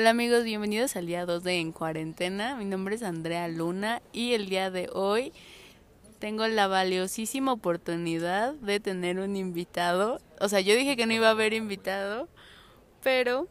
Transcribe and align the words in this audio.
Hola 0.00 0.10
amigos, 0.10 0.44
bienvenidos 0.44 0.94
al 0.94 1.06
día 1.06 1.26
2 1.26 1.42
de 1.42 1.58
En 1.58 1.72
Cuarentena. 1.72 2.54
Mi 2.54 2.64
nombre 2.64 2.94
es 2.94 3.02
Andrea 3.02 3.48
Luna 3.48 4.00
y 4.12 4.34
el 4.34 4.48
día 4.48 4.70
de 4.70 4.88
hoy 4.92 5.32
tengo 6.20 6.46
la 6.46 6.68
valiosísima 6.68 7.52
oportunidad 7.52 8.54
de 8.54 8.78
tener 8.78 9.18
un 9.18 9.34
invitado. 9.34 10.20
O 10.38 10.48
sea, 10.48 10.60
yo 10.60 10.76
dije 10.76 10.96
que 10.96 11.06
no 11.06 11.14
iba 11.14 11.26
a 11.26 11.32
haber 11.32 11.52
invitado, 11.52 12.28
pero 13.02 13.48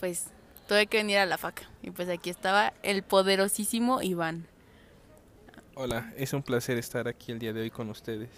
pues 0.00 0.26
tuve 0.68 0.86
que 0.86 0.98
venir 0.98 1.16
a 1.16 1.24
la 1.24 1.38
faca. 1.38 1.62
Y 1.80 1.92
pues 1.92 2.10
aquí 2.10 2.28
estaba 2.28 2.74
el 2.82 3.02
poderosísimo 3.02 4.02
Iván. 4.02 4.46
Hola, 5.76 6.12
es 6.18 6.34
un 6.34 6.42
placer 6.42 6.76
estar 6.76 7.08
aquí 7.08 7.32
el 7.32 7.38
día 7.38 7.54
de 7.54 7.62
hoy 7.62 7.70
con 7.70 7.88
ustedes. 7.88 8.28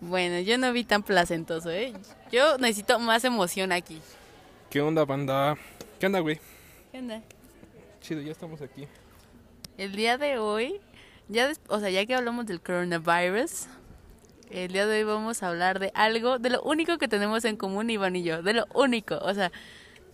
Bueno, 0.00 0.38
yo 0.38 0.58
no 0.58 0.72
vi 0.72 0.84
tan 0.84 1.02
placentoso, 1.02 1.72
¿eh? 1.72 1.92
Yo 2.30 2.56
necesito 2.58 3.00
más 3.00 3.24
emoción 3.24 3.72
aquí. 3.72 4.00
¿Qué 4.70 4.80
onda, 4.80 5.04
banda? 5.04 5.56
¿Qué 6.04 6.08
onda, 6.08 6.20
güey? 6.20 6.38
¿Qué 6.92 6.98
onda? 6.98 7.22
Chido, 8.02 8.20
ya 8.20 8.30
estamos 8.30 8.60
aquí. 8.60 8.86
El 9.78 9.96
día 9.96 10.18
de 10.18 10.36
hoy, 10.36 10.78
ya 11.30 11.50
o 11.68 11.80
sea, 11.80 11.88
ya 11.88 12.04
que 12.04 12.14
hablamos 12.14 12.44
del 12.44 12.60
coronavirus, 12.60 13.68
el 14.50 14.70
día 14.70 14.86
de 14.86 14.98
hoy 14.98 15.04
vamos 15.04 15.42
a 15.42 15.48
hablar 15.48 15.78
de 15.78 15.92
algo, 15.94 16.38
de 16.38 16.50
lo 16.50 16.62
único 16.62 16.98
que 16.98 17.08
tenemos 17.08 17.46
en 17.46 17.56
común 17.56 17.88
Iván 17.88 18.16
y 18.16 18.22
yo, 18.22 18.42
de 18.42 18.52
lo 18.52 18.66
único. 18.74 19.16
O 19.16 19.32
sea, 19.32 19.50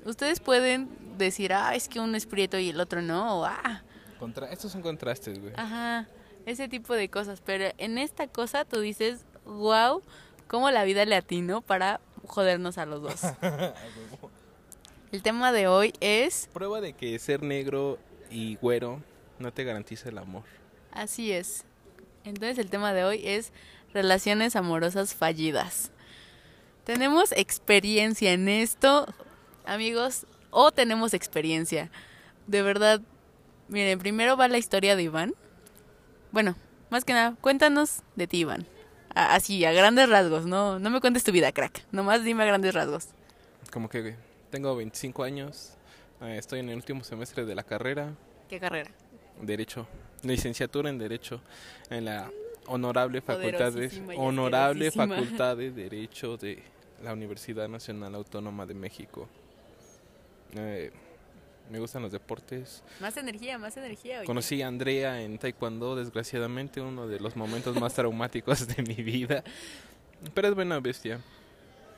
ustedes 0.04 0.38
pueden 0.38 0.88
decir, 1.18 1.52
ah, 1.52 1.74
es 1.74 1.88
que 1.88 1.98
uno 1.98 2.16
es 2.16 2.24
prieto 2.24 2.56
y 2.56 2.68
el 2.68 2.78
otro 2.78 3.02
no, 3.02 3.40
o 3.40 3.44
ah, 3.44 3.82
Contra... 4.20 4.46
Estos 4.52 4.70
son 4.70 4.82
contrastes, 4.82 5.40
güey. 5.40 5.54
ajá, 5.56 6.06
ese 6.46 6.68
tipo 6.68 6.94
de 6.94 7.10
cosas. 7.10 7.42
Pero 7.44 7.64
en 7.78 7.98
esta 7.98 8.28
cosa 8.28 8.64
tú 8.64 8.78
dices, 8.78 9.24
wow, 9.44 10.02
cómo 10.46 10.70
la 10.70 10.84
vida 10.84 11.04
le 11.04 11.16
atinó 11.16 11.62
para 11.62 12.00
jodernos 12.28 12.78
a 12.78 12.86
los 12.86 13.02
dos. 13.02 13.22
El 15.12 15.22
tema 15.22 15.52
de 15.52 15.66
hoy 15.66 15.92
es, 16.00 16.48
Prueba 16.52 16.80
de 16.80 16.92
que 16.92 17.18
ser 17.18 17.42
negro 17.42 17.98
y 18.30 18.56
güero 18.56 19.02
no 19.38 19.52
te 19.52 19.64
garantiza 19.64 20.08
el 20.08 20.18
amor. 20.18 20.42
así 20.92 21.32
es. 21.32 21.64
Entonces 22.24 22.58
el 22.58 22.68
tema 22.70 22.92
de 22.92 23.04
hoy 23.04 23.20
es 23.24 23.52
relaciones 23.94 24.54
amorosas 24.56 25.14
fallidas. 25.14 25.90
¿Tenemos 26.84 27.32
experiencia 27.32 28.32
en 28.32 28.48
esto, 28.48 29.06
amigos? 29.64 30.26
¿O 30.50 30.70
tenemos 30.70 31.14
experiencia? 31.14 31.90
De 32.46 32.62
verdad, 32.62 33.00
miren, 33.68 33.98
primero 33.98 34.36
va 34.36 34.48
la 34.48 34.58
historia 34.58 34.96
de 34.96 35.04
Iván. 35.04 35.34
Bueno, 36.32 36.56
más 36.90 37.04
que 37.04 37.12
nada, 37.14 37.36
cuéntanos 37.40 38.02
de 38.16 38.26
ti, 38.26 38.38
Iván. 38.40 38.66
A- 39.14 39.34
Así, 39.34 39.64
a 39.64 39.72
grandes 39.72 40.08
rasgos, 40.08 40.46
no, 40.46 40.78
no 40.78 40.90
me 40.90 41.00
cuentes 41.00 41.24
tu 41.24 41.32
vida, 41.32 41.50
crack. 41.52 41.84
Nomás 41.90 42.22
dime 42.22 42.42
a 42.44 42.46
grandes 42.46 42.74
rasgos. 42.74 43.08
Como 43.72 43.88
que, 43.88 44.00
güey, 44.02 44.14
tengo 44.50 44.74
25 44.76 45.22
años, 45.22 45.74
eh, 46.20 46.36
estoy 46.38 46.60
en 46.60 46.68
el 46.68 46.76
último 46.76 47.04
semestre 47.04 47.44
de 47.44 47.54
la 47.54 47.62
carrera, 47.62 48.12
¿Qué 48.48 48.58
carrera? 48.58 48.90
Derecho, 49.40 49.86
licenciatura 50.22 50.90
en 50.90 50.98
Derecho, 50.98 51.40
en 51.88 52.04
la 52.04 52.30
honorable 52.66 53.20
facultad 53.20 53.72
de, 53.72 53.90
honorable 54.16 54.90
facultad 54.90 55.56
de 55.56 55.70
Derecho 55.70 56.36
de 56.36 56.62
la 57.02 57.12
Universidad 57.12 57.68
Nacional 57.68 58.14
Autónoma 58.14 58.66
de 58.66 58.74
México. 58.74 59.28
Eh, 60.54 60.90
me 61.70 61.78
gustan 61.78 62.02
los 62.02 62.10
deportes. 62.10 62.82
Más 63.00 63.16
energía, 63.16 63.56
más 63.56 63.76
energía. 63.76 64.18
oye. 64.18 64.26
Conocí 64.26 64.60
a 64.62 64.66
Andrea 64.66 65.22
en 65.22 65.38
Taekwondo, 65.38 65.94
desgraciadamente, 65.94 66.80
uno 66.80 67.06
de 67.06 67.20
los 67.20 67.36
momentos 67.36 67.76
más 67.80 67.94
traumáticos 67.94 68.66
de 68.66 68.82
mi 68.82 68.94
vida. 68.94 69.44
Pero 70.34 70.48
es 70.48 70.54
buena 70.54 70.80
bestia. 70.80 71.20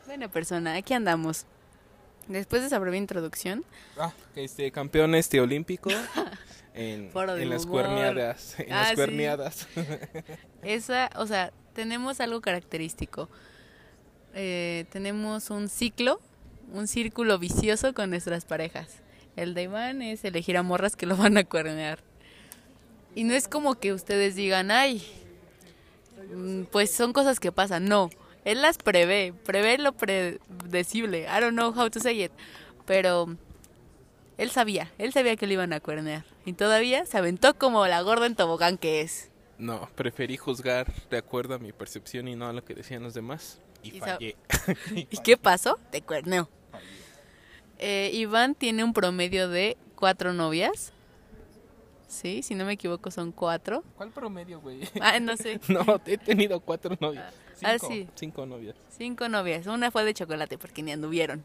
Buena 0.06 0.28
persona, 0.28 0.74
aquí 0.74 0.92
andamos. 0.92 1.46
Después 2.28 2.62
de 2.62 2.68
esa 2.68 2.78
breve 2.78 2.96
introducción, 2.96 3.64
Ah, 3.98 4.12
este 4.36 4.70
campeón 4.70 5.14
este 5.14 5.40
olímpico 5.40 5.90
en, 6.74 7.10
las 7.14 7.64
humor. 7.64 7.82
cuerneadas, 7.84 8.58
en 8.60 8.72
Ah, 8.72 8.80
las 8.80 8.88
sí. 8.90 8.94
cuerneadas. 8.94 9.68
esa, 10.62 11.10
o 11.16 11.26
sea, 11.26 11.52
tenemos 11.74 12.20
algo 12.20 12.40
característico. 12.40 13.28
Eh, 14.34 14.86
tenemos 14.90 15.50
un 15.50 15.68
ciclo, 15.68 16.20
un 16.72 16.86
círculo 16.88 17.38
vicioso 17.38 17.92
con 17.92 18.10
nuestras 18.10 18.44
parejas. 18.44 18.88
El 19.36 19.54
de 19.54 19.62
Iván 19.64 20.00
es 20.02 20.24
elegir 20.24 20.56
a 20.56 20.62
morras 20.62 20.96
que 20.96 21.06
lo 21.06 21.16
van 21.16 21.36
a 21.38 21.44
cuernear. 21.44 21.98
Y 23.14 23.24
no 23.24 23.34
es 23.34 23.48
como 23.48 23.74
que 23.74 23.92
ustedes 23.92 24.36
digan, 24.36 24.70
ay, 24.70 25.02
mm, 26.34 26.62
pues 26.70 26.90
son 26.90 27.12
cosas 27.12 27.40
que 27.40 27.52
pasan. 27.52 27.86
No, 27.86 28.08
él 28.44 28.62
las 28.62 28.78
prevé, 28.78 29.32
prevé 29.44 29.78
lo 29.78 29.92
predecible. 29.92 31.22
I 31.22 31.40
don't 31.40 31.54
know 31.54 31.72
how 31.72 31.88
to 31.88 32.00
say 32.00 32.24
it. 32.24 32.32
Pero 32.86 33.36
él 34.38 34.50
sabía, 34.50 34.90
él 34.98 35.12
sabía 35.12 35.36
que 35.36 35.46
lo 35.46 35.52
iban 35.52 35.72
a 35.72 35.80
cuernear. 35.80 36.24
Y 36.44 36.54
todavía 36.54 37.06
se 37.06 37.18
aventó 37.18 37.54
como 37.54 37.86
la 37.86 38.00
gorda 38.02 38.26
en 38.26 38.34
tobogán 38.34 38.78
que 38.78 39.00
es. 39.00 39.30
No, 39.58 39.88
preferí 39.94 40.36
juzgar 40.36 40.92
de 41.08 41.18
acuerdo 41.18 41.54
a 41.54 41.58
mi 41.58 41.72
percepción 41.72 42.26
y 42.26 42.34
no 42.34 42.48
a 42.48 42.52
lo 42.52 42.64
que 42.64 42.74
decían 42.74 43.02
los 43.02 43.14
demás. 43.14 43.60
Y, 43.82 43.96
Y 43.96 44.00
fallé. 44.00 44.36
¿Y 44.94 45.16
qué 45.18 45.36
pasó? 45.36 45.78
Te 45.90 46.02
cuerneo. 46.02 46.48
Eh, 47.78 48.10
Iván 48.12 48.54
tiene 48.54 48.82
un 48.82 48.92
promedio 48.92 49.48
de 49.48 49.76
cuatro 49.94 50.32
novias. 50.32 50.92
Sí, 52.12 52.42
si 52.42 52.54
no 52.54 52.66
me 52.66 52.74
equivoco 52.74 53.10
son 53.10 53.32
cuatro. 53.32 53.82
¿Cuál 53.96 54.10
promedio, 54.10 54.60
güey? 54.60 54.80
Ah, 55.00 55.18
no 55.18 55.34
sé. 55.36 55.58
No, 55.68 55.82
he 56.04 56.18
tenido 56.18 56.60
cuatro 56.60 56.94
novias. 57.00 57.32
Ah, 57.62 57.72
Cinco, 57.78 57.88
sí. 57.88 58.08
Cinco 58.16 58.44
novias. 58.44 58.76
Cinco 58.90 59.28
novias. 59.30 59.66
Una 59.66 59.90
fue 59.90 60.04
de 60.04 60.12
chocolate 60.12 60.58
porque 60.58 60.82
ni 60.82 60.92
anduvieron. 60.92 61.42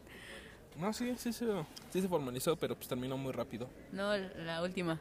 No, 0.76 0.92
sí, 0.92 1.14
sí, 1.16 1.32
sí, 1.32 1.46
sí 1.90 2.02
se 2.02 2.08
formalizó, 2.08 2.56
pero 2.56 2.74
pues 2.76 2.86
terminó 2.86 3.16
muy 3.16 3.32
rápido. 3.32 3.68
No, 3.92 4.14
la 4.16 4.62
última. 4.62 5.00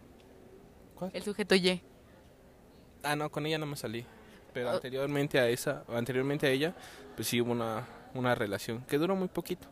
¿Cuál? 0.95 1.11
El 1.13 1.23
sujeto 1.23 1.53
Y. 1.53 1.81
Ah, 3.03 3.17
no, 3.17 3.29
con 3.29 3.45
ella 3.45 3.57
no 3.57 3.65
me 3.65 3.75
salí. 3.75 4.05
Pero 4.53 4.69
Oh. 4.69 4.73
anteriormente 4.75 5.37
a 5.37 5.49
esa, 5.49 5.83
anteriormente 5.89 6.47
a 6.47 6.49
ella, 6.49 6.73
pues 7.15 7.27
sí 7.27 7.41
hubo 7.41 7.51
una, 7.51 7.85
una 8.13 8.33
relación 8.35 8.83
que 8.87 8.97
duró 8.97 9.17
muy 9.17 9.27
poquito. 9.27 9.67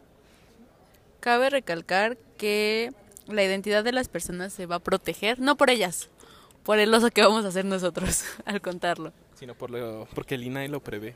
Cabe 1.21 1.49
recalcar 1.49 2.17
que 2.37 2.91
la 3.27 3.43
identidad 3.43 3.83
de 3.83 3.91
las 3.91 4.07
personas 4.09 4.53
se 4.53 4.65
va 4.65 4.75
a 4.75 4.79
proteger, 4.79 5.39
no 5.39 5.55
por 5.57 5.69
ellas, 5.69 6.09
por 6.63 6.79
el 6.79 6.93
oso 6.93 7.09
que 7.11 7.21
vamos 7.21 7.45
a 7.45 7.49
hacer 7.49 7.65
nosotros 7.65 8.23
al 8.45 8.61
contarlo. 8.61 9.13
Sino 9.35 9.55
por 9.55 9.69
lo, 9.69 10.07
porque 10.13 10.35
el 10.35 10.43
INAI 10.43 10.67
lo 10.67 10.79
prevé. 10.81 11.15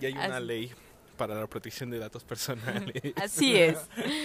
Y 0.00 0.06
hay 0.06 0.12
una 0.12 0.40
ley 0.40 0.70
para 1.16 1.34
la 1.34 1.46
protección 1.46 1.90
de 1.90 1.98
datos 1.98 2.22
personales. 2.24 3.02
Así 3.16 3.56
es. 3.56 3.78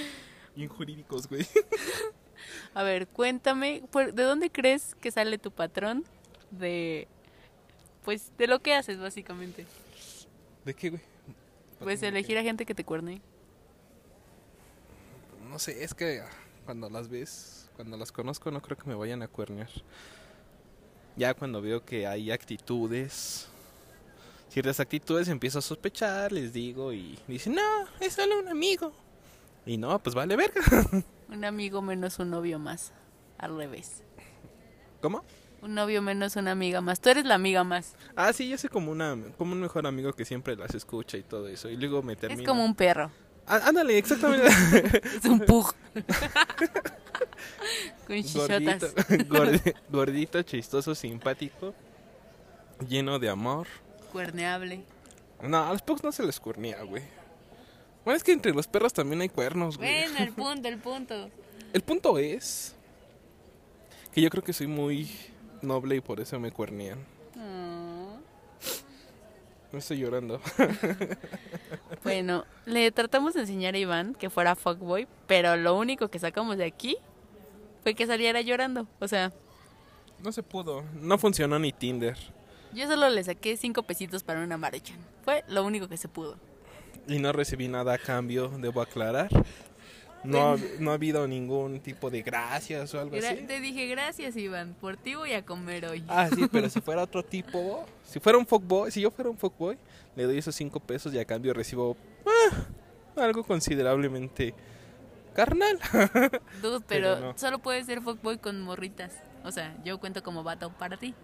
Bien 0.56 0.68
jurídicos, 0.68 1.28
güey. 1.28 1.48
A 2.74 2.84
ver, 2.84 3.08
cuéntame, 3.08 3.84
¿por- 3.92 4.14
¿de 4.14 4.24
dónde 4.24 4.50
crees 4.50 4.96
que 4.96 5.12
sale 5.12 5.38
tu 5.38 5.52
patrón 5.52 6.04
de, 6.50 7.08
pues, 8.04 8.32
de 8.38 8.48
lo 8.48 8.60
que 8.60 8.74
haces 8.74 9.00
básicamente? 9.00 9.66
¿De 10.66 10.74
qué, 10.74 10.90
güey? 10.90 11.02
Pues 11.80 12.04
elegir 12.04 12.38
a 12.38 12.44
gente 12.44 12.66
que 12.66 12.76
te 12.76 12.84
cuerne. 12.84 13.22
No 15.50 15.58
sé, 15.60 15.84
es 15.84 15.94
que 15.94 16.22
cuando 16.66 16.90
las 16.90 17.10
ves, 17.10 17.70
cuando 17.76 17.98
las 17.98 18.12
conozco, 18.12 18.52
no 18.52 18.62
creo 18.62 18.78
que 18.78 18.90
me 18.90 18.96
vayan 18.96 19.22
a 19.22 19.28
cuernear. 19.28 19.70
Ya 21.16 21.34
cuando 21.34 21.62
veo 21.62 21.84
que 21.84 22.08
hay 22.08 22.32
actitudes, 22.32 23.48
ciertas 24.50 24.80
actitudes, 24.80 25.28
empiezo 25.28 25.60
a 25.60 25.62
sospechar, 25.62 26.32
les 26.32 26.54
digo 26.54 26.94
y 26.94 27.18
dicen, 27.28 27.56
no, 27.56 27.88
es 28.00 28.14
solo 28.14 28.40
un 28.40 28.48
amigo. 28.48 28.92
Y 29.66 29.78
no, 29.78 30.00
pues 30.00 30.16
vale 30.16 30.36
verga. 30.36 30.62
Un 31.30 31.46
amigo 31.46 31.82
menos 31.82 32.20
un 32.20 32.30
novio 32.30 32.60
más, 32.60 32.92
al 33.38 33.56
revés. 33.56 34.04
¿Cómo? 35.02 35.24
Un 35.62 35.76
novio 35.76 36.02
menos 36.02 36.36
una 36.36 36.52
amiga 36.52 36.82
más. 36.82 37.00
Tú 37.00 37.10
eres 37.10 37.24
la 37.24 37.36
amiga 37.36 37.64
más. 37.64 37.96
Ah, 38.18 38.34
sí, 38.34 38.50
yo 38.50 38.58
soy 38.58 38.70
como, 38.70 38.92
una, 38.92 39.18
como 39.38 39.54
un 39.54 39.62
mejor 39.62 39.88
amigo 39.88 40.12
que 40.12 40.26
siempre 40.26 40.58
las 40.58 40.76
escucha 40.76 41.18
y 41.18 41.24
todo 41.24 41.48
eso. 41.48 41.70
Y 41.70 41.78
luego 41.78 42.04
me 42.04 42.18
termina. 42.18 42.42
Es 42.42 42.48
como 42.48 42.66
un 42.66 42.76
perro. 42.76 43.12
Ah, 43.48 43.62
ándale, 43.66 43.98
exactamente. 43.98 44.48
Es 45.18 45.26
un 45.26 45.40
pug. 45.42 45.74
Con 48.08 48.22
gordito, 48.22 48.48
chichotas. 48.48 48.96
gordi- 49.30 49.76
gordito, 49.90 50.42
chistoso, 50.44 50.96
simpático, 50.96 51.74
lleno 52.88 53.20
de 53.20 53.30
amor. 53.30 53.68
Cuerneable. 54.12 54.84
No, 55.42 55.66
a 55.68 55.72
los 55.74 55.82
pugs 55.82 56.04
no 56.04 56.12
se 56.12 56.24
les 56.24 56.40
cuernea, 56.40 56.84
güey. 56.84 57.04
Bueno, 58.04 58.18
es 58.18 58.24
que 58.24 58.32
entre 58.32 58.54
los 58.54 58.68
perros 58.68 58.94
también 58.94 59.22
hay 59.22 59.30
cuernos, 59.30 59.78
güey. 59.78 59.90
Bueno, 60.04 60.20
el 60.20 60.34
punto, 60.34 60.68
el 60.68 60.78
punto. 60.80 61.30
El 61.74 61.82
punto 61.82 62.18
es 62.18 62.76
que 64.14 64.22
yo 64.22 64.30
creo 64.30 64.44
que 64.44 64.54
soy 64.54 64.68
muy 64.68 65.10
noble 65.62 65.96
y 65.96 66.02
por 66.02 66.20
eso 66.20 66.40
me 66.40 66.52
cuernean. 66.52 67.00
No 69.72 69.80
estoy 69.80 69.98
llorando. 70.00 70.42
Bueno, 72.04 72.46
le 72.66 72.92
tratamos 72.92 73.36
de 73.36 73.42
enseñar 73.42 73.76
a 73.76 73.78
Iván 73.78 74.16
que 74.16 74.30
fuera 74.32 74.56
fuckboy, 74.56 75.08
pero 75.28 75.56
lo 75.56 75.78
único 75.78 76.08
que 76.10 76.18
sacamos 76.18 76.58
de 76.58 76.66
aquí 76.66 76.98
fue 77.84 77.94
que 77.94 78.08
saliera 78.08 78.42
llorando. 78.42 78.88
O 79.00 79.08
sea, 79.08 79.32
No 80.24 80.32
se 80.32 80.42
pudo. 80.42 80.84
No 81.00 81.18
funcionó 81.20 81.60
ni 81.60 81.72
Tinder. 81.72 82.18
yo 82.74 82.88
solo 82.88 83.10
le 83.10 83.24
saqué 83.24 83.56
cinco 83.56 83.84
pesitos 83.84 84.24
para 84.24 84.44
una 84.44 84.58
maruchan. 84.58 84.98
Fue 85.24 85.44
lo 85.48 85.64
único 85.64 85.88
que 85.88 85.98
se 85.98 86.08
pudo. 86.08 86.38
Y 87.08 87.20
no 87.20 87.32
recibí 87.34 87.68
nada 87.68 87.94
a 87.94 87.98
cambio, 88.00 88.50
debo 88.50 88.82
aclarar. 88.82 89.30
No, 90.24 90.54
ha- 90.54 90.58
no 90.80 90.92
ha 90.92 90.94
habido 90.96 91.28
ningún 91.28 91.80
tipo 91.80 92.10
de 92.10 92.22
gracias 92.22 92.94
o 92.94 93.00
algo 93.00 93.16
Gra- 93.18 93.34
así. 93.34 93.44
Te 93.48 93.60
dije 93.60 93.88
gracias, 93.88 94.36
Iván. 94.36 94.76
Por 94.80 94.98
ti 94.98 95.16
voy 95.16 95.34
a 95.34 95.46
comer 95.46 95.86
hoy. 95.86 96.04
Ah, 96.08 96.30
sí, 96.34 96.48
pero 96.52 96.70
si 96.70 96.82
fuera 96.82 97.04
otro 97.04 97.24
tipo, 97.24 97.86
si 98.04 98.20
fuera 98.20 98.38
un 98.38 98.46
fuckboy, 98.46 98.92
si 98.92 99.02
yo 99.02 99.12
fuera 99.12 99.30
un 99.30 99.38
fuckboy, 99.38 99.78
le 100.16 100.24
doy 100.24 100.38
esos 100.38 100.56
cinco 100.56 100.80
pesos 100.80 101.14
y 101.14 101.20
a 101.20 101.26
cambio 101.26 101.54
recibo 101.54 101.96
ah, 102.26 103.22
algo 103.22 103.44
considerablemente 103.44 104.54
carnal. 105.34 105.80
Dude, 106.62 106.82
pero 106.88 107.16
pero, 107.16 107.20
no. 107.20 107.38
solo 107.38 107.60
puedes 107.60 107.86
ser 107.86 108.02
fuckboy 108.02 108.38
con 108.38 108.62
morritas. 108.62 109.14
O 109.44 109.52
sea, 109.52 109.76
yo 109.84 110.00
cuento 110.00 110.22
como 110.22 110.44
vato 110.44 110.72
para 110.78 110.98
ti. 110.98 111.16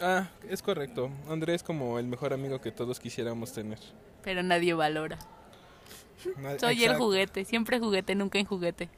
Ah, 0.00 0.28
es 0.48 0.62
correcto. 0.62 1.10
Andrés 1.28 1.56
es 1.56 1.62
como 1.62 1.98
el 1.98 2.06
mejor 2.06 2.32
amigo 2.32 2.60
que 2.60 2.70
todos 2.72 3.00
quisiéramos 3.00 3.52
tener. 3.52 3.78
Pero 4.22 4.42
nadie 4.42 4.74
valora. 4.74 5.18
Soy 6.58 6.84
el 6.84 6.96
juguete. 6.96 7.44
Siempre 7.44 7.78
juguete, 7.78 8.14
nunca 8.14 8.38
en 8.38 8.46
juguete. 8.46 8.88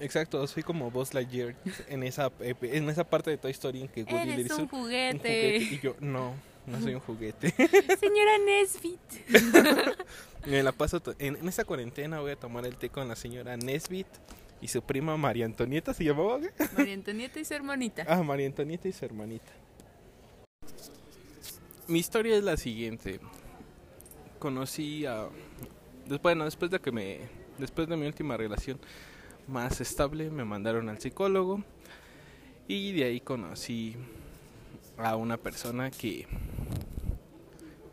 Exacto, 0.00 0.44
soy 0.48 0.62
como 0.64 0.90
Buzz 0.90 1.14
Lightyear 1.14 1.54
en 1.88 2.02
esa 2.02 2.32
en 2.40 2.90
esa 2.90 3.04
parte 3.04 3.30
de 3.30 3.36
Toy 3.38 3.52
Story 3.52 3.82
en 3.82 3.88
que 3.88 4.02
Woody 4.02 4.30
le 4.30 4.36
dice 4.42 4.54
un 4.54 4.62
"Un 4.62 4.68
juguete. 4.68 5.56
y 5.58 5.78
yo 5.80 5.94
no, 6.00 6.34
no 6.66 6.80
soy 6.80 6.94
un 6.94 7.00
juguete. 7.00 7.50
Señora 8.00 8.38
Nesbit. 8.44 9.00
Me 10.46 10.60
la 10.64 10.72
paso 10.72 11.00
en, 11.20 11.36
en 11.36 11.48
esta 11.48 11.64
cuarentena 11.64 12.18
voy 12.20 12.32
a 12.32 12.36
tomar 12.36 12.66
el 12.66 12.74
té 12.76 12.88
con 12.88 13.06
la 13.06 13.14
señora 13.14 13.56
Nesbit 13.56 14.08
y 14.60 14.66
su 14.66 14.82
prima 14.82 15.16
María 15.16 15.44
Antonieta 15.44 15.94
se 15.94 16.02
llamaba. 16.04 16.40
María 16.76 16.94
Antonieta 16.94 17.38
y 17.38 17.44
su 17.44 17.54
hermanita. 17.54 18.04
Ah, 18.08 18.24
María 18.24 18.46
Antonieta 18.48 18.88
y 18.88 18.92
su 18.92 19.04
hermanita. 19.04 19.52
Mi 21.86 22.00
historia 22.00 22.36
es 22.36 22.42
la 22.42 22.56
siguiente. 22.56 23.20
Conocí 24.40 25.06
a 25.06 25.28
bueno, 26.22 26.44
después 26.44 26.70
de 26.70 26.80
que 26.80 26.92
me 26.92 27.20
después 27.58 27.88
de 27.88 27.96
mi 27.96 28.06
última 28.06 28.36
relación 28.36 28.78
más 29.48 29.80
estable 29.80 30.30
me 30.30 30.44
mandaron 30.44 30.88
al 30.88 31.00
psicólogo 31.00 31.62
y 32.68 32.92
de 32.92 33.04
ahí 33.04 33.20
conocí 33.20 33.96
a 34.96 35.16
una 35.16 35.36
persona 35.36 35.90
que 35.90 36.26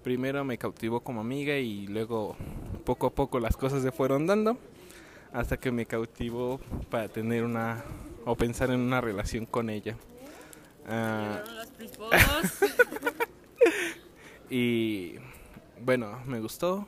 primero 0.03 0.43
me 0.45 0.57
cautivó 0.57 1.01
como 1.01 1.21
amiga 1.21 1.57
y 1.57 1.87
luego 1.87 2.35
poco 2.85 3.07
a 3.07 3.09
poco 3.11 3.39
las 3.39 3.57
cosas 3.57 3.83
se 3.83 3.91
fueron 3.91 4.27
dando 4.27 4.57
hasta 5.33 5.57
que 5.57 5.71
me 5.71 5.85
cautivó 5.85 6.59
para 6.89 7.07
tener 7.07 7.43
una 7.43 7.83
o 8.25 8.35
pensar 8.35 8.69
en 8.71 8.79
una 8.79 9.01
relación 9.01 9.45
con 9.45 9.69
ella. 9.69 9.95
Ah, 10.87 11.43
y 14.49 15.15
bueno, 15.81 16.19
me 16.25 16.39
gustó. 16.39 16.87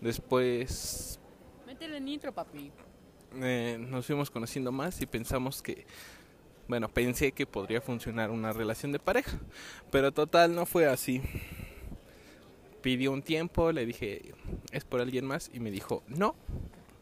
Después 0.00 1.20
Métele 1.66 2.00
nitro, 2.00 2.32
papi. 2.32 2.72
eh, 3.42 3.76
nos 3.78 4.06
fuimos 4.06 4.30
conociendo 4.30 4.72
más 4.72 5.00
y 5.00 5.06
pensamos 5.06 5.62
que, 5.62 5.86
bueno, 6.68 6.88
pensé 6.88 7.32
que 7.32 7.46
podría 7.46 7.80
funcionar 7.80 8.30
una 8.30 8.52
relación 8.52 8.92
de 8.92 8.98
pareja, 8.98 9.38
pero 9.90 10.12
total 10.12 10.54
no 10.54 10.66
fue 10.66 10.86
así. 10.86 11.20
Pidió 12.82 13.12
un 13.12 13.22
tiempo, 13.22 13.72
le 13.72 13.84
dije, 13.84 14.32
¿es 14.72 14.84
por 14.84 15.00
alguien 15.00 15.26
más? 15.26 15.50
Y 15.52 15.60
me 15.60 15.70
dijo, 15.70 16.02
no, 16.08 16.34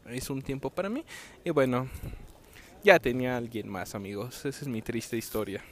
es 0.07 0.29
un 0.29 0.41
tiempo 0.41 0.69
para 0.69 0.89
mí. 0.89 1.05
Y 1.45 1.51
bueno, 1.51 1.87
ya 2.83 2.99
tenía 2.99 3.37
alguien 3.37 3.69
más, 3.69 3.95
amigos. 3.95 4.45
Esa 4.45 4.61
es 4.61 4.67
mi 4.67 4.81
triste 4.81 5.15
historia. 5.15 5.63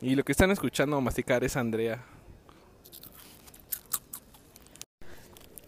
Y 0.00 0.14
lo 0.14 0.22
que 0.22 0.30
están 0.32 0.52
escuchando 0.52 1.00
masticar 1.00 1.42
es 1.42 1.56
Andrea. 1.56 2.04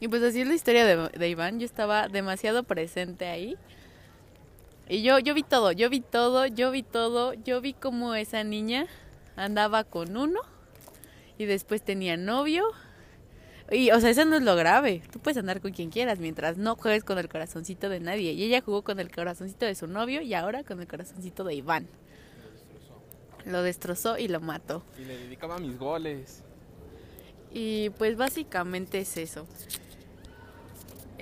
Y 0.01 0.09
pues 0.09 0.23
así 0.23 0.41
es 0.41 0.49
la 0.49 0.55
historia 0.55 0.85
de, 0.85 1.09
de 1.11 1.29
Iván. 1.29 1.61
Yo 1.61 1.67
estaba 1.67 2.09
demasiado 2.09 2.65
presente 2.65 3.27
ahí. 3.27 3.57
Y 4.89 5.03
yo, 5.03 5.21
yo 5.21 5.35
vi 5.35 5.45
todo, 5.45 5.71
yo 5.71 5.89
vi 5.89 6.01
todo, 6.01 6.47
yo 6.47 6.71
vi 6.71 6.83
todo. 6.83 7.35
Yo 7.35 7.61
vi 7.61 7.75
cómo 7.75 8.15
esa 8.15 8.43
niña 8.43 8.87
andaba 9.37 9.85
con 9.85 10.17
uno 10.17 10.41
y 11.39 11.45
después 11.45 11.83
tenía 11.83 12.17
novio. 12.17 12.65
Y, 13.71 13.93
o 13.93 14.01
sea, 14.01 14.11
eso 14.11 14.25
no 14.25 14.37
es 14.37 14.43
lo 14.43 14.57
grave. 14.57 15.03
Tú 15.13 15.21
puedes 15.21 15.37
andar 15.37 15.61
con 15.61 15.73
quien 15.73 15.91
quieras 15.91 16.19
mientras 16.19 16.57
no 16.57 16.75
juegues 16.75 17.05
con 17.05 17.19
el 17.19 17.29
corazoncito 17.29 17.89
de 17.89 18.01
nadie. 18.01 18.33
Y 18.33 18.43
ella 18.43 18.63
jugó 18.63 18.83
con 18.83 18.99
el 18.99 19.11
corazoncito 19.13 19.65
de 19.65 19.75
su 19.75 19.87
novio 19.87 20.23
y 20.23 20.35
ahora 20.35 20.65
con 20.65 20.81
el 20.81 20.89
corazoncito 20.89 21.45
de 21.45 21.55
Iván. 21.55 21.87
Lo 23.47 23.63
destrozó 23.63 24.19
y 24.19 24.29
lo 24.29 24.41
mató. 24.41 24.83
Y 24.99 25.05
le 25.05 25.17
dedicaba 25.17 25.59
mis 25.59 25.79
goles. 25.79 26.43
Y 27.53 27.91
pues 27.91 28.17
básicamente 28.17 28.99
es 28.99 29.17
eso. 29.17 29.47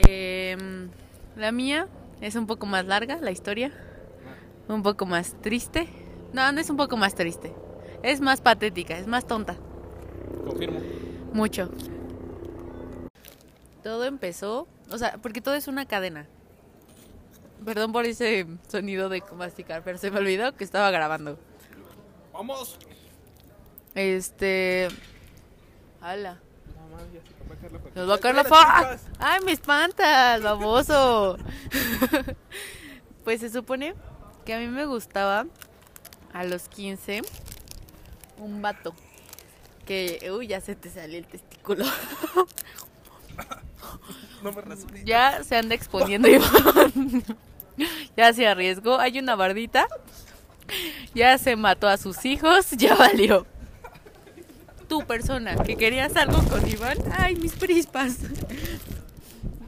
Em, 0.06 0.90
la 1.36 1.50
mía 1.50 1.88
es 2.20 2.36
un 2.36 2.46
poco 2.46 2.66
más 2.66 2.86
larga, 2.86 3.16
la 3.16 3.30
historia. 3.30 3.72
Un 4.68 4.82
poco 4.82 5.06
más 5.06 5.34
triste. 5.40 5.88
No, 6.32 6.52
no 6.52 6.60
es 6.60 6.70
un 6.70 6.76
poco 6.76 6.96
más 6.96 7.14
triste. 7.14 7.54
Es 8.02 8.20
más 8.20 8.40
patética, 8.40 8.96
es 8.96 9.06
más 9.06 9.26
tonta. 9.26 9.56
Confirmo. 10.46 10.80
Mucho. 11.32 11.70
Todo 13.82 14.04
empezó, 14.04 14.68
o 14.90 14.98
sea, 14.98 15.18
porque 15.22 15.40
todo 15.40 15.54
es 15.54 15.66
una 15.68 15.86
cadena. 15.86 16.26
Perdón 17.64 17.92
por 17.92 18.04
ese 18.04 18.46
sonido 18.68 19.08
de 19.08 19.22
masticar, 19.36 19.82
pero 19.82 19.98
se 19.98 20.10
me 20.10 20.18
olvidó 20.18 20.54
que 20.54 20.64
estaba 20.64 20.90
grabando. 20.90 21.38
¡Vamos! 22.32 22.78
Este... 23.94 24.88
Hala. 26.00 26.30
A 26.30 27.38
caer 27.58 27.72
la 27.72 27.78
factura. 27.78 28.00
Nos 28.00 28.10
va 28.10 28.14
a 28.14 28.19
caer 28.19 28.34
la 28.34 28.43
Espera, 28.43 28.99
fa. 28.99 28.99
¡Ay, 29.19 29.40
me 29.44 29.52
espantas, 29.52 30.43
baboso! 30.43 31.38
pues 33.25 33.40
se 33.40 33.50
supone 33.50 33.94
que 34.44 34.55
a 34.55 34.58
mí 34.58 34.66
me 34.66 34.87
gustaba 34.87 35.46
a 36.32 36.44
los 36.44 36.69
15 36.69 37.22
un 38.38 38.62
vato. 38.62 38.94
Que, 39.87 40.31
uy, 40.32 40.46
ya 40.46 40.60
se 40.60 40.75
te 40.76 40.90
salió 40.90 41.19
el 41.19 41.26
testículo. 41.26 41.84
No 44.43 44.52
me 44.52 45.05
ya 45.05 45.43
se 45.43 45.56
anda 45.56 45.75
exponiendo 45.75 46.28
Iván. 46.28 47.25
ya 48.16 48.32
se 48.32 48.46
arriesgó. 48.46 48.99
Hay 48.99 49.19
una 49.19 49.34
bardita. 49.34 49.88
Ya 51.14 51.38
se 51.38 51.56
mató 51.56 51.88
a 51.88 51.96
sus 51.96 52.25
hijos. 52.25 52.70
Ya 52.72 52.94
valió. 52.94 53.46
Tu 54.88 55.05
persona 55.06 55.56
que 55.56 55.76
querías 55.76 56.17
algo 56.17 56.43
con 56.44 56.67
Iván. 56.69 56.96
Ay, 57.17 57.37
mis 57.37 57.52
prispas. 57.55 58.19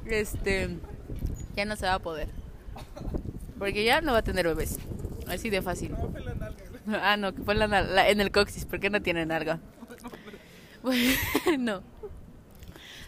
Este. 0.06 0.70
Ya 1.56 1.64
no 1.64 1.76
se 1.76 1.86
va 1.86 1.94
a 1.94 1.98
poder. 1.98 2.28
Porque 3.58 3.84
ya 3.84 4.00
no 4.00 4.12
va 4.12 4.18
a 4.18 4.22
tener 4.22 4.46
bebés. 4.46 4.78
Así 5.28 5.50
de 5.50 5.60
fácil. 5.62 5.94
Ah, 7.02 7.16
no, 7.16 7.34
que 7.34 7.42
fue 7.42 7.54
en, 7.54 7.60
la 7.60 7.66
la- 7.82 8.08
en 8.08 8.20
el 8.20 8.30
coxis. 8.32 8.64
porque 8.64 8.88
no 8.90 9.02
tiene 9.02 9.26
nalga? 9.26 9.58
Bueno. 10.82 11.82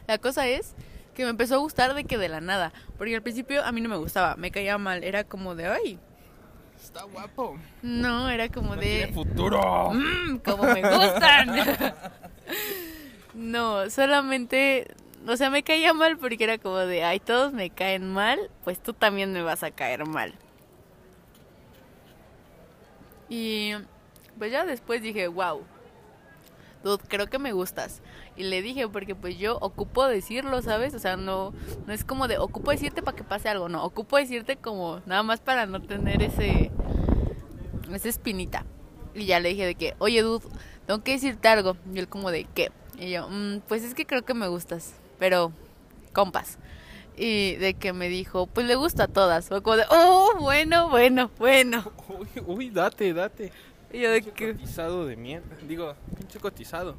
La 0.08 0.18
cosa 0.18 0.46
es 0.48 0.74
que 1.14 1.22
me 1.24 1.30
empezó 1.30 1.54
a 1.54 1.58
gustar 1.58 1.94
de 1.94 2.04
que 2.04 2.18
de 2.18 2.28
la 2.28 2.40
nada. 2.40 2.72
Porque 2.98 3.14
al 3.14 3.22
principio 3.22 3.64
a 3.64 3.70
mí 3.72 3.80
no 3.80 3.88
me 3.88 3.96
gustaba. 3.96 4.34
Me 4.36 4.50
caía 4.50 4.76
mal. 4.76 5.04
Era 5.04 5.24
como 5.24 5.54
de, 5.54 5.66
ay. 5.66 5.98
Está 6.82 7.04
guapo. 7.04 7.56
No, 7.80 8.28
era 8.28 8.48
como 8.48 8.76
de. 8.76 9.10
futuro. 9.14 9.92
Mmm, 9.92 10.38
como 10.38 10.64
me 10.64 10.82
gustan. 10.82 11.94
no, 13.34 13.88
solamente. 13.88 14.88
O 15.26 15.36
sea, 15.36 15.50
me 15.50 15.62
caía 15.62 15.94
mal 15.94 16.18
porque 16.18 16.42
era 16.42 16.58
como 16.58 16.78
de, 16.78 17.04
ay, 17.04 17.20
todos 17.20 17.52
me 17.52 17.70
caen 17.70 18.12
mal, 18.12 18.50
pues 18.64 18.82
tú 18.82 18.92
también 18.92 19.32
me 19.32 19.42
vas 19.42 19.62
a 19.62 19.70
caer 19.70 20.04
mal. 20.04 20.34
Y 23.28 23.74
pues 24.36 24.50
ya 24.50 24.64
después 24.64 25.00
dije, 25.00 25.28
wow, 25.28 25.62
dude, 26.82 27.02
creo 27.08 27.28
que 27.28 27.38
me 27.38 27.52
gustas. 27.52 28.02
Y 28.36 28.44
le 28.44 28.62
dije, 28.62 28.88
porque 28.88 29.14
pues 29.14 29.38
yo 29.38 29.58
ocupo 29.60 30.06
decirlo, 30.06 30.62
¿sabes? 30.62 30.94
O 30.94 30.98
sea, 30.98 31.16
no, 31.16 31.52
no 31.86 31.92
es 31.92 32.04
como 32.04 32.28
de, 32.28 32.38
ocupo 32.38 32.70
decirte 32.70 33.02
para 33.02 33.16
que 33.16 33.24
pase 33.24 33.48
algo, 33.48 33.68
no, 33.68 33.84
ocupo 33.84 34.16
decirte 34.16 34.56
como 34.56 35.00
nada 35.06 35.22
más 35.22 35.40
para 35.40 35.66
no 35.66 35.80
tener 35.82 36.22
ese, 36.22 36.70
esa 37.92 38.08
espinita. 38.08 38.64
Y 39.14 39.26
ya 39.26 39.40
le 39.40 39.50
dije 39.50 39.66
de 39.66 39.74
que, 39.74 39.94
oye, 39.98 40.22
dude, 40.22 40.46
tengo 40.86 41.02
que 41.02 41.12
decirte 41.12 41.48
algo. 41.48 41.76
Y 41.94 41.98
él 41.98 42.08
como 42.08 42.30
de, 42.30 42.44
¿qué? 42.54 42.72
Y 42.98 43.10
yo, 43.10 43.28
"Mm, 43.28 43.60
pues 43.68 43.82
es 43.82 43.94
que 43.94 44.06
creo 44.06 44.22
que 44.22 44.34
me 44.34 44.48
gustas, 44.48 44.94
pero 45.18 45.52
compas. 46.12 46.58
Y 47.16 47.56
de 47.56 47.74
que 47.74 47.92
me 47.92 48.08
dijo, 48.08 48.46
pues 48.46 48.66
le 48.66 48.74
gusta 48.74 49.04
a 49.04 49.08
todas. 49.08 49.48
Fue 49.48 49.62
como 49.62 49.76
de, 49.76 49.84
oh, 49.90 50.32
bueno, 50.40 50.88
bueno, 50.88 51.30
bueno. 51.38 51.92
Uy, 52.08 52.28
uy, 52.46 52.70
date, 52.70 53.12
date. 53.12 53.52
Y 53.92 54.00
yo 54.00 54.10
de 54.10 54.22
que, 54.22 54.52
cotizado 54.52 55.06
de 55.06 55.16
mierda. 55.16 55.56
Digo, 55.68 55.94
pinche 56.16 56.38
cotizado. 56.38 56.96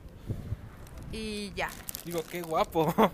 y 1.12 1.52
ya. 1.54 1.70
Digo, 2.06 2.22
qué 2.30 2.42
guapo. 2.42 2.94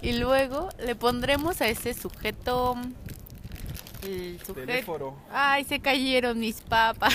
Y 0.00 0.12
luego 0.12 0.68
le 0.78 0.94
pondremos 0.94 1.60
a 1.60 1.68
ese 1.68 1.92
sujeto. 1.92 2.76
El 4.02 4.38
sujeto. 4.44 5.16
Ay, 5.32 5.64
se 5.64 5.80
cayeron 5.80 6.38
mis 6.38 6.60
papas. 6.60 7.14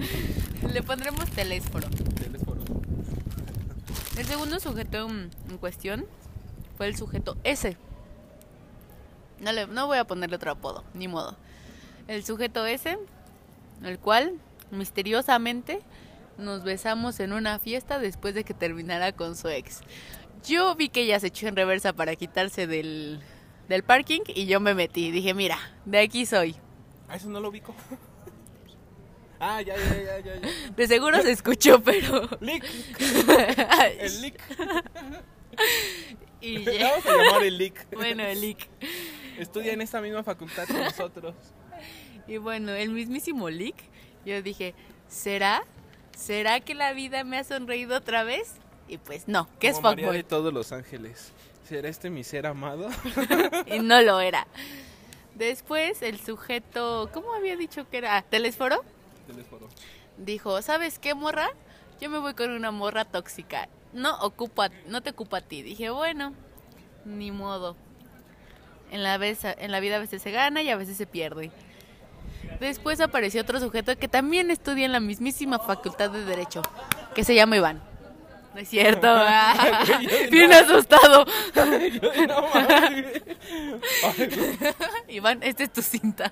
le 0.72 0.82
pondremos 0.82 1.30
telésforo. 1.30 1.88
Teléfono. 1.88 2.62
El 4.16 4.26
segundo 4.26 4.58
sujeto 4.58 5.08
en, 5.08 5.30
cuestión 5.58 6.04
fue 6.76 6.88
el 6.88 6.96
sujeto 6.96 7.36
S. 7.44 7.76
No, 9.38 9.52
le, 9.52 9.66
no 9.68 9.86
voy 9.86 9.98
a 9.98 10.04
ponerle 10.04 10.36
otro 10.36 10.50
apodo, 10.50 10.82
ni 10.94 11.06
modo. 11.06 11.36
El 12.08 12.24
sujeto 12.24 12.66
ese, 12.66 12.98
el 13.82 13.98
cual 13.98 14.34
misteriosamente 14.70 15.80
nos 16.38 16.62
besamos 16.64 17.20
en 17.20 17.32
una 17.32 17.58
fiesta 17.58 17.98
después 17.98 18.34
de 18.34 18.44
que 18.44 18.54
terminara 18.54 19.12
con 19.12 19.36
su 19.36 19.48
ex. 19.48 19.80
Yo 20.44 20.74
vi 20.74 20.88
que 20.88 21.02
ella 21.02 21.20
se 21.20 21.26
echó 21.28 21.48
en 21.48 21.56
reversa 21.56 21.92
para 21.92 22.16
quitarse 22.16 22.66
del, 22.66 23.20
del 23.68 23.82
parking 23.82 24.20
y 24.28 24.46
yo 24.46 24.58
me 24.60 24.74
metí. 24.74 25.10
Dije, 25.10 25.34
mira, 25.34 25.58
de 25.84 25.98
aquí 25.98 26.24
soy. 26.24 26.56
Ah, 27.08 27.16
eso 27.16 27.28
no 27.28 27.40
lo 27.40 27.48
ubico. 27.50 27.74
ah, 29.40 29.60
ya, 29.60 29.76
ya, 29.76 30.02
ya, 30.02 30.18
ya, 30.20 30.40
ya. 30.40 30.48
De 30.74 30.86
seguro 30.88 31.20
se 31.20 31.32
escuchó, 31.32 31.82
pero... 31.82 32.28
Lick. 32.40 32.64
El 33.98 34.22
Lick. 34.22 34.40
y 36.40 36.64
ya- 36.64 36.90
Vamos 36.90 37.06
a 37.06 37.16
llamar 37.16 37.42
el 37.44 37.58
Lick. 37.58 37.86
Bueno, 37.94 38.22
el 38.22 38.40
Lick. 38.40 38.68
Estudia 39.38 39.72
en 39.72 39.82
esta 39.82 40.00
misma 40.00 40.22
facultad 40.22 40.66
que 40.66 40.72
nosotros. 40.74 41.34
Y 42.30 42.38
bueno, 42.38 42.70
el 42.70 42.90
mismísimo 42.90 43.50
Lick, 43.50 43.74
yo 44.24 44.40
dije, 44.40 44.72
¿será? 45.08 45.64
¿Será 46.16 46.60
que 46.60 46.76
la 46.76 46.92
vida 46.92 47.24
me 47.24 47.36
ha 47.38 47.42
sonreído 47.42 47.96
otra 47.96 48.22
vez? 48.22 48.54
Y 48.86 48.98
pues 48.98 49.26
no, 49.26 49.48
que 49.58 49.66
es 49.66 49.82
María 49.82 50.04
fuckboy. 50.04 50.16
de 50.18 50.22
todos 50.22 50.54
los 50.54 50.70
ángeles. 50.70 51.32
¿Será 51.68 51.88
este 51.88 52.08
mi 52.08 52.22
ser 52.22 52.46
amado? 52.46 52.88
Y 53.66 53.80
no 53.80 54.00
lo 54.02 54.20
era. 54.20 54.46
Después 55.34 56.02
el 56.02 56.20
sujeto, 56.20 57.10
¿cómo 57.12 57.34
había 57.34 57.56
dicho 57.56 57.90
que 57.90 57.98
era? 57.98 58.22
¿Telesforo? 58.22 58.84
Teléfono. 59.26 59.66
Dijo, 60.16 60.62
¿sabes 60.62 61.00
qué, 61.00 61.14
morra? 61.14 61.48
Yo 62.00 62.10
me 62.10 62.18
voy 62.20 62.34
con 62.34 62.50
una 62.50 62.70
morra 62.70 63.04
tóxica. 63.04 63.68
No 63.92 64.16
ocupa, 64.20 64.70
no 64.86 65.00
te 65.00 65.10
ocupa 65.10 65.38
a 65.38 65.40
ti. 65.40 65.62
Dije, 65.62 65.90
bueno, 65.90 66.32
ni 67.04 67.32
modo. 67.32 67.74
En 68.92 69.02
la, 69.02 69.18
vez, 69.18 69.40
en 69.44 69.72
la 69.72 69.80
vida 69.80 69.96
a 69.96 69.98
veces 69.98 70.22
se 70.22 70.30
gana 70.30 70.62
y 70.62 70.70
a 70.70 70.76
veces 70.76 70.96
se 70.96 71.06
pierde. 71.06 71.50
Después 72.60 73.00
apareció 73.00 73.40
otro 73.40 73.58
sujeto 73.58 73.96
que 73.96 74.06
también 74.06 74.50
estudia 74.50 74.84
en 74.84 74.92
la 74.92 75.00
mismísima 75.00 75.58
facultad 75.58 76.10
de 76.10 76.24
Derecho, 76.24 76.60
que 77.14 77.24
se 77.24 77.34
llama 77.34 77.56
Iván. 77.56 77.82
No 78.54 78.60
es 78.60 78.68
cierto. 78.68 79.06
ah, 79.10 79.86
Bien 80.30 80.52
asustado. 80.52 81.24
Iván, 85.08 85.42
esta 85.42 85.62
es 85.64 85.72
tu 85.72 85.80
cinta. 85.82 86.30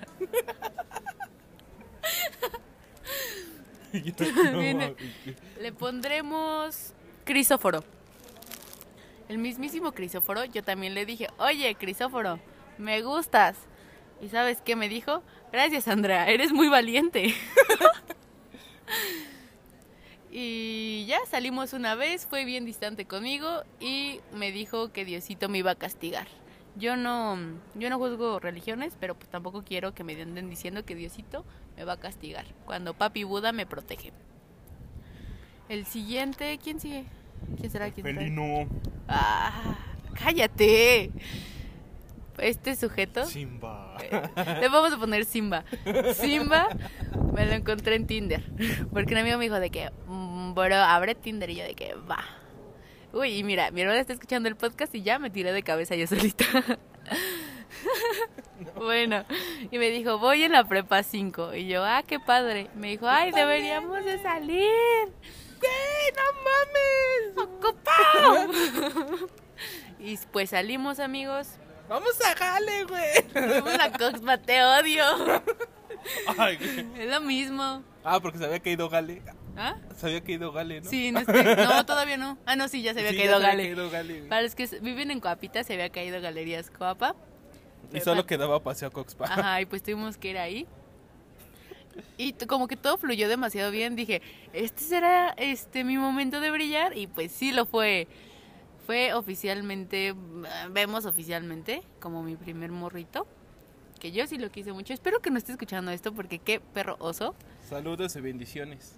Le 5.59 5.71
pondremos 5.71 6.93
Crisóforo. 7.23 7.83
El 9.29 9.39
mismísimo 9.39 9.93
Crisóforo, 9.93 10.45
yo 10.45 10.63
también 10.63 10.93
le 10.93 11.05
dije, 11.05 11.27
oye, 11.37 11.73
Crisóforo, 11.75 12.39
me 12.77 13.01
gustas. 13.01 13.55
¿Y 14.21 14.29
sabes 14.29 14.61
qué 14.61 14.75
me 14.75 14.89
dijo? 14.89 15.23
Gracias, 15.51 15.87
Andrea, 15.87 16.29
eres 16.29 16.51
muy 16.51 16.67
valiente. 16.67 17.33
y 20.31 21.05
ya 21.07 21.19
salimos 21.25 21.73
una 21.73 21.95
vez, 21.95 22.25
fue 22.25 22.45
bien 22.45 22.65
distante 22.65 23.05
conmigo 23.05 23.63
y 23.79 24.19
me 24.33 24.51
dijo 24.51 24.91
que 24.91 25.05
Diosito 25.05 25.49
me 25.49 25.59
iba 25.59 25.71
a 25.71 25.75
castigar. 25.75 26.27
Yo 26.75 26.95
no, 26.95 27.37
yo 27.75 27.89
no 27.89 27.97
juzgo 27.97 28.39
religiones, 28.39 28.95
pero 28.99 29.15
pues 29.15 29.29
tampoco 29.29 29.63
quiero 29.63 29.93
que 29.93 30.03
me 30.03 30.21
anden 30.21 30.49
diciendo 30.49 30.85
que 30.85 30.95
Diosito 30.95 31.45
me 31.77 31.83
va 31.83 31.93
a 31.93 31.99
castigar. 31.99 32.45
Cuando 32.65 32.93
Papi 32.93 33.23
Buda 33.23 33.51
me 33.51 33.65
protege. 33.65 34.13
El 35.67 35.85
siguiente, 35.85 36.59
¿quién 36.61 36.79
sigue? 36.79 37.05
¿Quién 37.57 37.71
será? 37.71 37.91
¿Quién 37.91 38.05
será? 38.05 38.19
Felino. 38.19 38.67
Ah, 39.07 39.77
cállate. 40.13 41.11
Este 42.39 42.75
sujeto, 42.75 43.25
Simba. 43.25 43.97
le 44.59 44.69
vamos 44.69 44.93
a 44.93 44.97
poner 44.97 45.25
Simba. 45.25 45.63
Simba 46.13 46.69
me 47.33 47.45
lo 47.45 47.53
encontré 47.53 47.95
en 47.95 48.07
Tinder. 48.07 48.43
Porque 48.91 49.13
un 49.13 49.19
amigo 49.19 49.37
me 49.37 49.45
dijo 49.45 49.59
de 49.59 49.69
que, 49.69 49.91
mm, 50.07 50.53
bro, 50.53 50.75
abre 50.75 51.15
Tinder 51.15 51.49
y 51.49 51.55
yo 51.55 51.63
de 51.63 51.75
que 51.75 51.95
va. 52.09 52.23
Uy, 53.11 53.37
y 53.37 53.43
mira, 53.43 53.71
mi 53.71 53.81
hermana 53.81 53.99
está 53.99 54.13
escuchando 54.13 54.49
el 54.49 54.55
podcast 54.55 54.93
y 54.93 55.01
ya 55.01 55.17
me 55.19 55.29
tiré 55.29 55.51
de 55.51 55.63
cabeza 55.63 55.95
yo 55.95 56.07
solita. 56.07 56.45
Bueno, 58.75 59.25
y 59.71 59.77
me 59.77 59.89
dijo, 59.89 60.19
voy 60.19 60.43
en 60.43 60.53
la 60.53 60.63
prepa 60.63 61.03
5. 61.03 61.53
Y 61.55 61.67
yo, 61.67 61.83
ah, 61.83 62.03
qué 62.05 62.19
padre. 62.19 62.69
Me 62.75 62.89
dijo, 62.89 63.07
ay, 63.07 63.31
deberíamos 63.31 64.03
de 64.03 64.21
salir. 64.21 64.69
¡No 66.15 66.25
mames! 66.45 67.37
¡Ocupado! 67.37 69.27
y 69.99 70.17
pues 70.31 70.51
salimos, 70.51 70.99
amigos. 70.99 71.57
Vamos 71.89 72.21
a 72.23 72.35
jale, 72.37 72.83
güey. 72.85 73.23
Fuimos 73.33 73.79
a 73.79 73.91
Coxpa, 73.91 74.37
te 74.37 74.63
odio. 74.63 75.03
Ay, 76.37 76.55
güey. 76.57 77.03
Es 77.03 77.09
lo 77.11 77.21
mismo. 77.21 77.83
Ah, 78.03 78.19
porque 78.21 78.37
se 78.37 78.45
había 78.45 78.59
caído 78.59 78.89
Gale. 78.89 79.21
¿Ah? 79.57 79.75
Se 79.97 80.05
había 80.07 80.21
caído 80.23 80.51
Gale, 80.53 80.81
¿no? 80.81 80.89
Sí, 80.89 81.11
no, 81.11 81.19
es 81.19 81.27
que- 81.27 81.55
no, 81.55 81.85
todavía 81.85 82.15
no. 82.17 82.37
Ah, 82.45 82.55
no, 82.55 82.67
sí, 82.69 82.81
ya 82.81 82.93
se 82.93 82.99
había 82.99 83.11
Sí, 83.11 83.17
caído 83.17 83.33
ya 83.33 83.39
se 83.39 83.47
Gale. 83.47 83.63
había 83.63 83.75
caído 83.75 83.89
Gale, 83.91 84.13
güey. 84.19 84.29
Para 84.29 84.41
los 84.43 84.55
que 84.55 84.67
viven 84.81 85.11
en 85.11 85.19
Coapita, 85.19 85.63
se 85.63 85.73
había 85.73 85.89
caído 85.89 86.21
Galerías 86.21 86.69
Coapa. 86.69 87.15
Y 87.91 87.99
solo 88.01 88.25
quedaba 88.25 88.61
paseo 88.61 88.87
a 88.89 88.91
Coxpa. 88.91 89.25
Ajá, 89.25 89.59
y 89.61 89.65
pues 89.65 89.81
tuvimos 89.81 90.15
que 90.17 90.29
ir 90.29 90.37
ahí. 90.37 90.67
Y 92.17 92.33
como 92.33 92.67
que 92.67 92.77
todo 92.77 92.97
fluyó 92.97 93.27
demasiado 93.27 93.71
bien, 93.71 93.95
dije, 93.95 94.21
este 94.53 94.83
será 94.83 95.29
este 95.37 95.83
mi 95.83 95.97
momento 95.97 96.39
de 96.39 96.51
brillar 96.51 96.95
y 96.95 97.07
pues 97.07 97.31
sí 97.31 97.51
lo 97.51 97.65
fue. 97.65 98.07
Fue 98.89 99.13
oficialmente, 99.13 100.15
mm, 100.15 100.73
vemos 100.73 101.05
oficialmente 101.05 101.83
como 101.99 102.23
mi 102.23 102.35
primer 102.35 102.71
morrito, 102.71 103.27
que 103.99 104.11
yo 104.11 104.25
sí 104.25 104.39
lo 104.39 104.49
quise 104.49 104.73
mucho. 104.73 104.93
Espero 104.93 105.19
que 105.19 105.29
no 105.29 105.37
esté 105.37 105.51
escuchando 105.51 105.91
esto 105.91 106.11
porque 106.11 106.39
qué 106.39 106.59
perro 106.59 106.95
oso. 106.97 107.35
Saludos 107.69 108.15
y 108.15 108.21
bendiciones. 108.21 108.95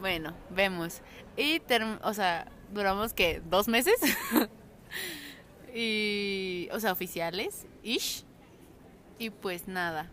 Bueno, 0.00 0.34
vemos. 0.50 1.00
Y, 1.34 1.62
o 2.02 2.12
sea, 2.12 2.46
duramos 2.74 3.14
que 3.14 3.40
dos 3.48 3.68
meses. 3.68 3.94
y, 5.74 6.68
o 6.70 6.78
sea, 6.78 6.92
oficiales, 6.92 7.64
ish. 7.82 8.22
Y 9.18 9.30
pues 9.30 9.66
nada, 9.66 10.10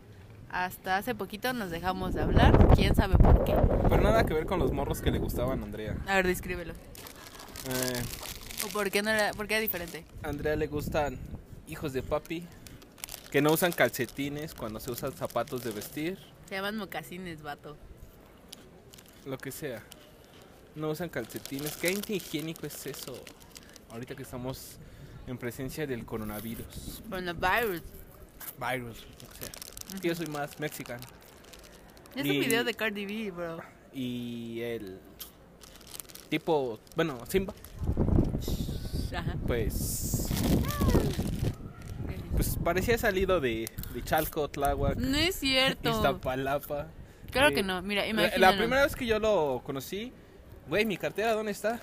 hasta 0.50 0.96
hace 0.96 1.14
poquito 1.14 1.52
nos 1.52 1.72
dejamos 1.72 2.14
de 2.14 2.22
hablar, 2.22 2.70
quién 2.74 2.96
sabe 2.96 3.18
por 3.18 3.44
qué. 3.44 3.54
Pero 3.90 4.02
nada 4.02 4.26
que 4.26 4.34
ver 4.34 4.46
con 4.46 4.60
los 4.60 4.72
morros 4.72 5.02
que 5.02 5.12
le 5.12 5.20
gustaban 5.20 5.60
a 5.60 5.64
Andrea. 5.64 5.98
A 6.08 6.16
ver, 6.16 6.28
descríbelo. 6.28 6.72
Eh, 7.68 8.02
¿O 8.66 8.68
por 8.70 8.90
qué 8.90 9.02
no 9.02 9.10
era, 9.10 9.32
por 9.34 9.48
qué 9.48 9.56
era 9.56 9.62
diferente? 9.62 10.06
a 10.24 10.30
Andrea 10.30 10.56
le 10.56 10.68
gustan 10.68 11.18
hijos 11.68 11.94
de 11.94 12.02
papi 12.04 12.46
que 13.32 13.42
no 13.42 13.52
usan 13.52 13.72
calcetines 13.72 14.54
cuando 14.54 14.80
se 14.80 14.92
usan 14.92 15.12
zapatos 15.14 15.64
de 15.64 15.72
vestir, 15.72 16.18
Se 16.48 16.56
llaman 16.56 16.78
mocasines, 16.78 17.42
vato. 17.42 17.76
lo 19.26 19.38
que 19.38 19.52
sea. 19.52 19.82
No 20.76 20.90
usan 20.90 21.10
calcetines. 21.10 21.76
¿Qué 21.78 21.88
antihigiénico 21.90 22.66
es 22.68 22.86
eso? 22.86 23.14
Ahorita 23.92 24.16
que 24.16 24.24
estamos 24.24 24.78
en 25.28 25.38
presencia 25.38 25.88
del 25.88 26.06
coronavirus. 26.06 27.02
Coronavirus. 27.10 27.82
Virus, 28.60 28.98
lo 29.22 29.30
que 29.30 29.36
sea. 29.46 30.00
Yo 30.02 30.16
soy 30.16 30.28
más 30.28 30.60
mexicano. 30.60 31.04
Es 32.16 32.26
Y- 32.26 32.30
un 32.32 32.40
video 32.40 32.64
de 32.64 32.74
Cardi 32.76 33.06
B, 33.06 33.32
bro. 33.32 33.60
Y 33.94 34.62
el 34.62 35.00
tipo, 36.30 36.80
bueno, 36.96 37.20
Simba, 37.30 37.54
Ajá. 39.14 39.36
pues 39.48 40.28
pues 42.36 42.58
parecía 42.64 42.98
salido 42.98 43.40
de, 43.40 43.70
de 43.94 44.04
Chalco, 44.04 44.50
Tláhuac, 44.50 44.98
No 44.98 45.18
es 45.18 45.36
cierto. 45.36 45.90
Iztapalapa. 45.92 46.88
Claro 47.32 47.50
Eh, 47.50 47.54
que 47.54 47.64
no, 47.64 47.82
mira, 47.82 48.08
imagínate. 48.08 48.40
la 48.40 48.58
primera 48.58 48.84
vez 48.84 48.96
que 48.96 49.06
yo 49.06 49.20
lo 49.20 49.62
conocí, 49.64 50.12
güey, 50.68 50.86
mi 50.86 50.98
cartera, 50.98 51.34
¿dónde 51.34 51.52
está? 51.52 51.80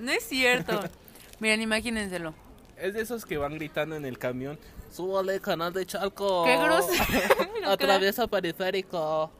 No 0.00 0.10
es 0.12 0.24
cierto. 0.24 0.80
Miren, 1.40 1.62
imagínenselo. 1.62 2.34
Es 2.76 2.92
de 2.94 3.00
esos 3.02 3.24
que 3.24 3.38
van 3.38 3.54
gritando 3.54 3.96
en 3.96 4.04
el 4.04 4.18
camión. 4.18 4.58
Súbale, 4.92 5.40
canal 5.40 5.72
de 5.72 5.86
Chalco. 5.86 6.44
¡Qué 6.44 6.56
grosero! 6.56 7.04
Atraviesa 7.66 8.26
periférico. 8.26 9.30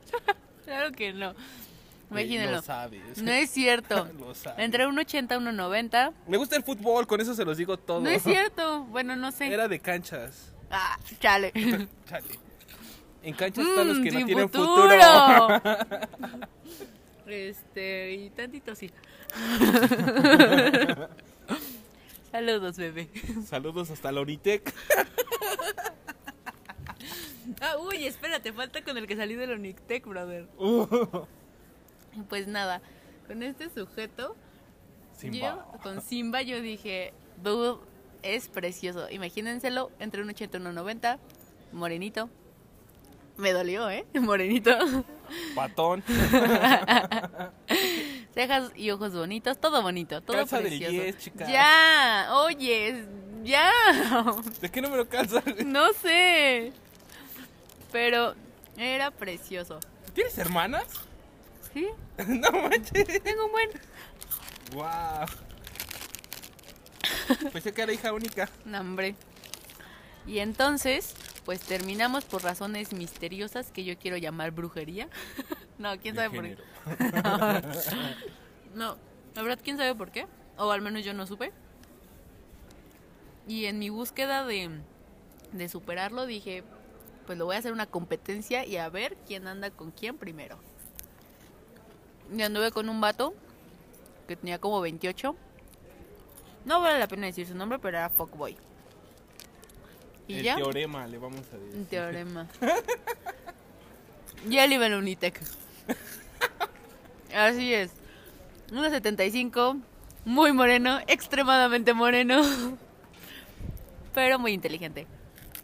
Claro 0.65 0.91
que 0.93 1.13
no. 1.13 1.35
Imagínenlo. 2.11 2.57
Lo 2.57 2.63
sabes. 2.63 3.21
No 3.23 3.31
es 3.33 3.51
cierto. 3.51 4.09
Lo 4.19 4.35
sabes. 4.35 4.65
Entre 4.65 4.87
un 4.87 4.99
80 4.99 5.35
y 5.35 5.39
un 5.39 5.57
90. 5.57 6.13
Me 6.29 6.37
gusta 6.37 6.57
el 6.57 6.63
fútbol, 6.63 7.07
con 7.07 7.21
eso 7.21 7.35
se 7.35 7.45
los 7.45 7.57
digo 7.57 7.77
todo. 7.77 8.01
No 8.01 8.09
es 8.11 8.23
cierto. 8.25 8.85
Bueno, 8.85 9.17
no 9.17 9.33
sé. 9.33 9.53
Era 9.53 9.67
de 9.69 9.79
canchas. 9.81 10.53
Ah, 10.71 10.99
chale. 11.21 11.53
Chale. 12.09 12.27
En 13.23 13.35
canchas 13.35 13.67
están 13.67 13.89
los 13.89 13.99
Mm, 13.99 14.03
que 14.05 14.11
no 14.13 14.25
tienen 14.27 14.49
futuro. 14.49 14.89
futuro. 14.89 15.63
este, 17.27 18.13
y 18.13 18.31
tantito 18.31 18.75
sí. 18.77 18.91
Saludos, 22.31 22.77
bebé. 22.77 23.09
Saludos 23.47 23.91
hasta 23.91 24.13
la 24.13 24.21
Unitec. 24.21 24.73
Ah, 27.61 27.77
uy, 27.79 28.07
espérate, 28.07 28.53
falta 28.53 28.83
con 28.85 28.97
el 28.97 29.07
que 29.07 29.17
salí 29.17 29.35
del 29.35 29.53
Onictec, 29.53 30.05
brother. 30.07 30.49
Pues 32.29 32.47
nada, 32.47 32.81
con 33.27 33.43
este 33.43 33.69
sujeto, 33.71 34.37
Simba. 35.17 35.37
yo, 35.37 35.65
con 35.83 36.01
Simba, 36.01 36.43
yo 36.43 36.61
dije, 36.61 37.13
dude, 37.43 37.79
es 38.23 38.49
precioso. 38.49 39.09
Imagínenselo, 39.11 39.91
entre 39.99 40.23
un 40.23 40.31
80 40.31 40.59
y 40.59 40.61
un 40.61 40.75
90, 40.75 41.19
morenito. 41.73 42.29
Me 43.37 43.53
dolió, 43.53 43.91
¿eh? 43.91 44.07
Morenito. 44.15 44.71
Patón. 45.55 46.03
Cejas 48.35 48.73
y 48.77 48.91
ojos 48.91 49.15
bonitos, 49.15 49.59
todo 49.59 49.83
bonito, 49.83 50.23
todo 50.23 50.37
Calza 50.39 50.57
del 50.59 50.69
precioso. 50.69 50.93
10, 50.93 51.19
chicas. 51.19 51.49
Ya, 51.49 52.29
oye, 52.33 53.05
ya. 53.45 53.71
¿De 54.61 54.71
qué 54.71 54.81
número 54.81 55.09
calza? 55.09 55.43
No 55.65 55.93
sé. 55.93 56.73
Pero 57.93 58.35
era 58.77 59.11
precioso. 59.11 59.81
¿Tienes 60.15 60.37
hermanas? 60.39 60.85
¿Sí? 61.77 61.89
no 62.27 62.51
manches. 62.53 63.23
Tengo 63.23 63.45
un 63.45 63.53
buen. 63.53 63.69
Wow. 64.73 65.27
Pensé 67.53 67.75
que 67.75 67.83
era 67.83 67.93
hija 67.93 68.15
única. 68.15 68.49
No, 68.65 68.81
hombre. 68.81 69.15
Y 70.27 70.39
entonces, 70.39 71.15
pues 71.45 71.61
terminamos 71.61 72.25
por 72.25 72.43
razones 72.43 72.95
misteriosas 72.95 73.73
que 73.73 73.85
yo 73.85 73.99
quiero 73.99 74.17
llamar 74.17 74.53
brujería. 74.53 75.11
no, 75.79 75.99
quién 75.99 76.15
sabe 76.15 76.31
por 76.31 76.45
qué. 76.45 76.57
No, 78.75 78.97
la 79.35 79.43
verdad, 79.43 79.59
quién 79.63 79.77
sabe 79.77 79.95
por 79.95 80.11
qué. 80.11 80.27
O 80.57 80.71
al 80.71 80.81
menos 80.81 81.05
yo 81.05 81.13
no 81.13 81.27
supe. 81.27 81.53
Y 83.47 83.67
en 83.67 83.79
mi 83.79 83.91
búsqueda 83.91 84.47
de, 84.47 84.71
de 85.53 85.69
superarlo 85.69 86.25
dije, 86.25 86.65
pues 87.27 87.37
lo 87.37 87.45
voy 87.45 87.57
a 87.57 87.59
hacer 87.59 87.75
una 87.75 87.85
competencia 87.85 88.65
y 88.65 88.79
a 88.79 88.89
ver 88.89 89.15
quién 89.27 89.47
anda 89.47 89.71
con 89.71 89.91
quién 89.91 90.17
primero. 90.17 90.59
Y 92.35 92.43
anduve 92.43 92.71
con 92.73 92.89
un 92.89 93.01
vato 93.01 93.35
que 94.29 94.37
tenía 94.37 94.59
como 94.59 94.81
28. 94.81 95.35
No 96.65 96.81
vale 96.81 96.99
la 96.99 97.07
pena 97.07 97.27
decir 97.27 97.47
su 97.47 97.55
nombre, 97.55 97.79
pero 97.79 97.99
era 97.99 98.09
fuckboy. 98.11 98.57
Y 100.29 100.39
El 100.39 100.43
ya, 100.43 100.57
teorema 100.57 101.07
le 101.07 101.19
vamos 101.19 101.43
a 101.53 101.57
decir. 101.57 101.77
un 101.79 101.85
teorema. 101.91 102.49
ya 104.49 104.65
él 104.65 104.73
iba 104.73 104.87
en 104.87 104.93
la 104.93 104.99
Unitec. 104.99 105.41
Así 107.35 107.73
es. 107.73 107.91
1.75, 108.73 109.81
muy 110.25 110.53
moreno, 110.53 110.99
extremadamente 111.07 111.95
moreno, 111.95 112.43
pero 114.13 114.41
muy 114.41 114.53
inteligente. 114.53 115.07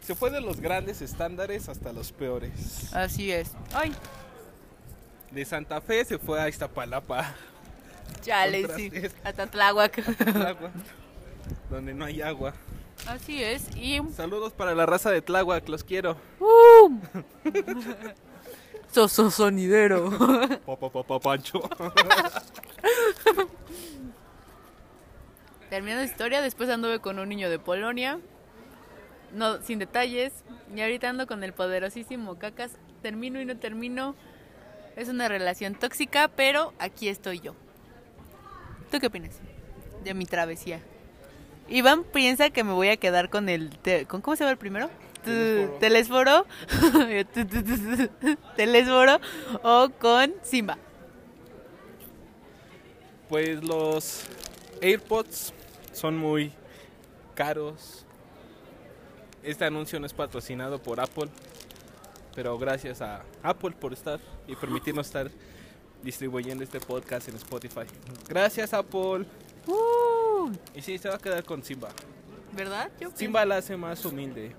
Se 0.00 0.14
fue 0.14 0.30
de 0.30 0.40
los 0.40 0.60
grandes 0.60 1.02
estándares 1.02 1.68
hasta 1.68 1.92
los 1.92 2.12
peores. 2.12 2.92
Así 2.94 3.32
es. 3.32 3.50
Ay, 3.74 3.92
De 5.32 5.44
Santa 5.44 5.80
Fe 5.80 6.04
se 6.04 6.18
fue 6.18 6.40
a 6.40 6.48
Iztapalapa, 6.48 7.34
chale, 8.20 8.68
sí. 8.76 8.90
Hasta 9.24 9.46
Tláhuac. 9.46 10.02
Donde 11.70 11.94
no 11.94 12.04
hay 12.04 12.20
agua. 12.20 12.52
Así 13.06 13.42
es. 13.42 13.74
Y. 13.76 14.00
Saludos 14.14 14.52
para 14.52 14.74
la 14.74 14.84
raza 14.84 15.10
de 15.10 15.22
Tláhuac, 15.22 15.68
los 15.68 15.84
quiero. 15.84 16.16
¡Uh! 16.38 16.98
Soso 18.92 19.30
sonidero. 19.30 20.10
Pancho. 21.22 21.62
Terminando 25.70 26.02
la 26.02 26.10
historia, 26.10 26.42
después 26.42 26.68
anduve 26.68 26.98
con 26.98 27.18
un 27.18 27.30
niño 27.30 27.48
de 27.48 27.58
Polonia. 27.58 28.20
No, 29.32 29.62
sin 29.62 29.78
detalles. 29.78 30.44
Y 30.74 30.82
ahorita 30.82 31.08
ando 31.08 31.26
con 31.26 31.42
el 31.42 31.54
poderosísimo 31.54 32.38
Cacas. 32.38 32.72
Termino 33.00 33.40
y 33.40 33.46
no 33.46 33.56
termino. 33.56 34.14
Es 34.96 35.08
una 35.08 35.28
relación 35.28 35.74
tóxica, 35.74 36.28
pero 36.28 36.72
aquí 36.78 37.08
estoy 37.08 37.40
yo. 37.40 37.54
¿Tú 38.90 38.98
qué 39.00 39.06
opinas 39.06 39.36
de 40.04 40.14
mi 40.14 40.26
travesía? 40.26 40.80
Iván 41.68 42.04
piensa 42.04 42.50
que 42.50 42.64
me 42.64 42.72
voy 42.72 42.88
a 42.88 42.96
quedar 42.96 43.30
con 43.30 43.48
el... 43.48 43.70
te- 43.78 44.04
¿con 44.06 44.20
¿Cómo 44.20 44.36
se 44.36 44.44
llama 44.44 44.52
el 44.52 44.58
primero? 44.58 44.90
Telésforo. 45.80 46.46
Telésforo. 48.56 49.20
O 49.62 49.88
con 49.98 50.34
Simba. 50.42 50.76
Pues 53.28 53.62
los 53.64 54.24
AirPods 54.82 55.54
son 55.92 56.18
muy 56.18 56.52
caros. 57.34 58.04
Este 59.42 59.64
anuncio 59.64 59.98
no 60.00 60.06
es 60.06 60.12
patrocinado 60.12 60.80
por 60.82 61.00
Apple, 61.00 61.28
pero 62.34 62.58
gracias 62.58 63.00
a 63.02 63.22
Apple 63.42 63.72
por 63.72 63.92
estar 63.92 64.18
y 64.46 64.56
permitirnos 64.56 65.06
estar 65.06 65.30
distribuyendo 66.02 66.64
este 66.64 66.80
podcast 66.80 67.28
en 67.28 67.36
Spotify. 67.36 67.82
Gracias 68.28 68.72
Apple. 68.74 69.24
Uh, 69.66 70.50
Y 70.74 70.82
sí, 70.82 70.98
se 70.98 71.08
va 71.08 71.14
a 71.14 71.18
quedar 71.18 71.44
con 71.44 71.62
Simba. 71.62 71.90
¿Verdad? 72.52 72.90
Yo 73.00 73.10
Simba 73.14 73.44
la 73.44 73.56
hace 73.58 73.76
más 73.76 74.04
humilde. 74.04 74.54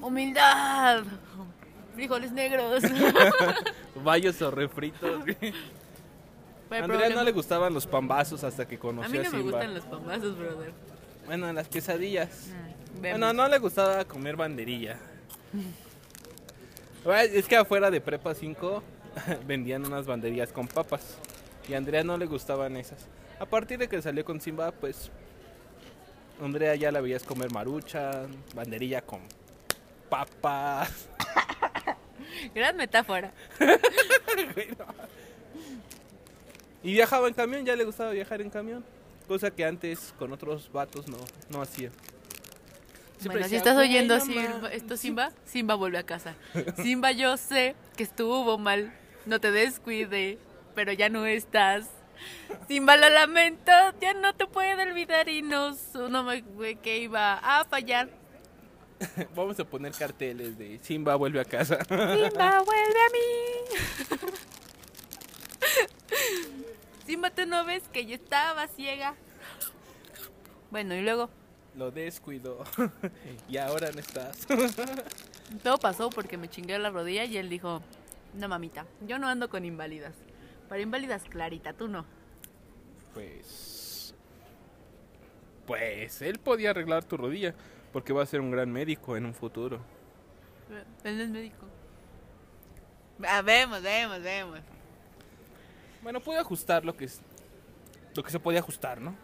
Humildad. 0.00 1.04
Frijoles 1.94 2.32
negros. 2.32 2.82
Bayos 4.04 4.40
o 4.42 4.50
refritos. 4.50 5.24
A 6.70 6.76
Andrea 6.76 7.10
no 7.10 7.22
le 7.22 7.32
gustaban 7.32 7.74
los 7.74 7.86
pambazos 7.86 8.42
hasta 8.44 8.66
que 8.66 8.76
A 8.76 8.78
conoció 8.78 9.10
mí 9.12 9.18
a, 9.18 9.22
no 9.24 9.30
me 9.30 9.36
Simba. 9.38 9.52
gustan 9.58 9.74
los 9.74 9.84
pambazos, 9.84 10.38
brother. 10.38 10.72
Bueno, 11.26 11.52
las 11.52 11.68
quesadillas. 11.68 12.48
Vemos. 13.00 13.18
Bueno, 13.20 13.32
no 13.34 13.46
le 13.48 13.58
gustaba 13.58 14.04
comer 14.04 14.36
banderilla. 14.36 14.98
Es 17.04 17.48
que 17.48 17.56
afuera 17.56 17.90
de 17.90 18.00
Prepa 18.00 18.34
5 18.34 18.82
vendían 19.46 19.84
unas 19.84 20.06
banderillas 20.06 20.52
con 20.52 20.68
papas. 20.68 21.18
Y 21.68 21.74
a 21.74 21.78
Andrea 21.78 22.04
no 22.04 22.16
le 22.16 22.26
gustaban 22.26 22.76
esas. 22.76 23.06
A 23.40 23.46
partir 23.46 23.78
de 23.78 23.88
que 23.88 24.00
salió 24.00 24.24
con 24.24 24.40
Simba, 24.40 24.70
pues. 24.70 25.10
Andrea 26.40 26.74
ya 26.74 26.90
la 26.90 27.00
veías 27.00 27.22
comer 27.22 27.52
marucha, 27.52 28.26
banderilla 28.54 29.00
con 29.02 29.20
papas. 30.08 31.08
Gran 32.54 32.76
metáfora. 32.76 33.32
Y 36.84 36.94
viajaba 36.94 37.28
en 37.28 37.34
camión, 37.34 37.64
ya 37.64 37.76
le 37.76 37.84
gustaba 37.84 38.10
viajar 38.10 38.40
en 38.40 38.50
camión. 38.50 38.84
Cosa 39.28 39.52
que 39.52 39.64
antes 39.64 40.12
con 40.18 40.32
otros 40.32 40.68
vatos 40.72 41.06
no, 41.06 41.16
no 41.48 41.62
hacía. 41.62 41.90
Siempre 43.22 43.40
bueno, 43.40 43.48
si 43.48 43.56
estás 43.56 43.74
"Güey, 43.74 43.88
oyendo 43.88 44.20
Simba- 44.20 44.48
mames". 44.58 44.72
esto, 44.74 44.96
Simba, 44.96 45.32
Simba 45.44 45.74
vuelve 45.74 45.98
a 45.98 46.02
casa. 46.02 46.34
Simba, 46.76 47.12
yo 47.12 47.36
sé 47.36 47.74
que 47.96 48.02
estuvo 48.02 48.58
mal. 48.58 48.92
No 49.26 49.40
te 49.40 49.50
descuide, 49.52 50.38
pero 50.74 50.92
ya 50.92 51.08
no 51.08 51.24
estás. 51.26 51.88
Simba, 52.68 52.96
lo 52.96 53.08
lamento, 53.08 53.72
ya 54.00 54.14
no 54.14 54.34
te 54.34 54.46
puedo 54.46 54.82
olvidar 54.82 55.28
y 55.28 55.42
no, 55.42 55.74
su- 55.74 56.08
no 56.08 56.22
me 56.24 56.42
que 56.82 56.98
iba 56.98 57.34
a 57.38 57.64
fallar. 57.64 58.08
Vamos 59.34 59.58
a 59.58 59.64
poner 59.64 59.92
carteles 59.92 60.56
de 60.58 60.78
Simba 60.78 61.16
vuelve 61.16 61.40
a 61.40 61.44
casa. 61.44 61.78
Simba, 61.84 62.62
vuelve 62.64 63.00
a 63.00 63.10
mí. 63.12 64.18
Simba, 67.06 67.30
tú 67.30 67.46
no 67.46 67.64
ves 67.64 67.82
que 67.92 68.06
yo 68.06 68.14
estaba 68.14 68.68
ciega. 68.68 69.14
Bueno, 70.70 70.94
y 70.94 71.02
luego 71.02 71.28
Lo 71.74 71.90
descuidó. 71.90 72.64
y 73.48 73.56
ahora 73.56 73.90
no 73.92 74.00
estás. 74.00 74.46
todo 75.62 75.78
pasó 75.78 76.10
porque 76.10 76.36
me 76.36 76.48
chingué 76.48 76.78
la 76.78 76.90
rodilla 76.90 77.24
y 77.24 77.36
él 77.36 77.48
dijo, 77.48 77.82
no 78.34 78.48
mamita, 78.48 78.86
yo 79.06 79.18
no 79.18 79.28
ando 79.28 79.48
con 79.48 79.64
inválidas. 79.64 80.14
Para 80.68 80.82
inválidas 80.82 81.24
clarita, 81.24 81.72
tú 81.72 81.88
no. 81.88 82.04
pues. 83.14 84.14
Pues 85.66 86.20
él 86.22 86.38
podía 86.38 86.70
arreglar 86.70 87.04
tu 87.04 87.16
rodilla. 87.16 87.54
Porque 87.92 88.12
va 88.12 88.22
a 88.22 88.26
ser 88.26 88.40
un 88.40 88.50
gran 88.50 88.72
médico 88.72 89.16
en 89.16 89.26
un 89.26 89.34
futuro. 89.34 89.78
Él 91.04 91.18
no 91.18 91.22
es 91.22 91.28
médico. 91.28 91.66
Ah, 93.22 93.42
vemos, 93.42 93.82
vemos, 93.82 94.22
vemos. 94.22 94.60
Bueno, 96.02 96.20
puede 96.20 96.40
ajustar 96.40 96.84
lo 96.84 96.96
que 96.96 97.04
es. 97.04 97.20
Lo 98.14 98.22
que 98.22 98.30
se 98.30 98.40
podía 98.40 98.60
ajustar, 98.60 99.00
¿no? 99.00 99.14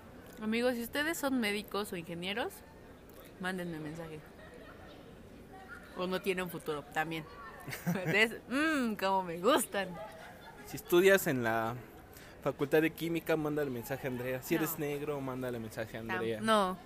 Amigos, 0.42 0.74
si 0.74 0.82
ustedes 0.82 1.18
son 1.18 1.40
médicos 1.40 1.92
o 1.92 1.96
ingenieros, 1.96 2.52
mándenme 3.40 3.80
mensaje. 3.80 4.20
O 5.96 6.06
no 6.06 6.20
tienen 6.22 6.48
futuro, 6.48 6.82
también. 6.94 7.24
Mmm, 8.48 8.94
como 8.94 9.24
me 9.24 9.38
gustan. 9.38 9.88
Si 10.66 10.76
estudias 10.76 11.26
en 11.26 11.42
la 11.42 11.74
facultad 12.42 12.82
de 12.82 12.90
química, 12.90 13.36
mándale 13.36 13.70
mensaje 13.70 14.06
a 14.06 14.10
Andrea. 14.10 14.42
Si 14.42 14.54
eres 14.54 14.78
negro, 14.78 15.20
mándale 15.20 15.58
mensaje 15.58 15.96
a 15.96 16.00
Andrea. 16.00 16.40
No. 16.40 16.78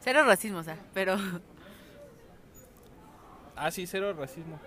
Cero 0.00 0.22
racismo, 0.24 0.58
o 0.58 0.62
sea, 0.62 0.78
pero 0.94 1.16
Ah, 3.56 3.72
sí, 3.72 3.86
cero 3.88 4.12
racismo. 4.12 4.60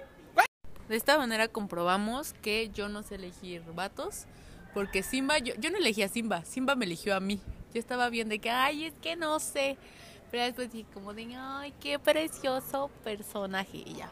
de 0.89 0.97
esta 0.97 1.17
manera 1.17 1.47
comprobamos 1.47 2.33
que 2.33 2.69
yo 2.69 2.89
no 2.89 3.01
sé 3.03 3.15
elegir 3.15 3.63
vatos. 3.73 4.25
Porque 4.73 5.03
Simba, 5.03 5.37
yo, 5.37 5.53
yo 5.55 5.69
no 5.69 5.77
elegí 5.77 6.03
a 6.03 6.07
Simba, 6.09 6.43
Simba 6.45 6.75
me 6.75 6.85
eligió 6.85 7.15
a 7.15 7.19
mí. 7.19 7.41
Yo 7.73 7.79
estaba 7.79 8.09
bien 8.09 8.29
de 8.29 8.39
que, 8.39 8.49
ay, 8.49 8.85
es 8.85 8.93
que 9.01 9.15
no 9.15 9.39
sé. 9.39 9.77
Pero 10.29 10.43
después 10.43 10.71
dije 10.71 10.85
como 10.93 11.13
de, 11.13 11.35
ay, 11.35 11.73
qué 11.79 11.99
precioso 11.99 12.89
personaje. 13.03 13.77
Y 13.77 13.95
ya. 13.95 14.11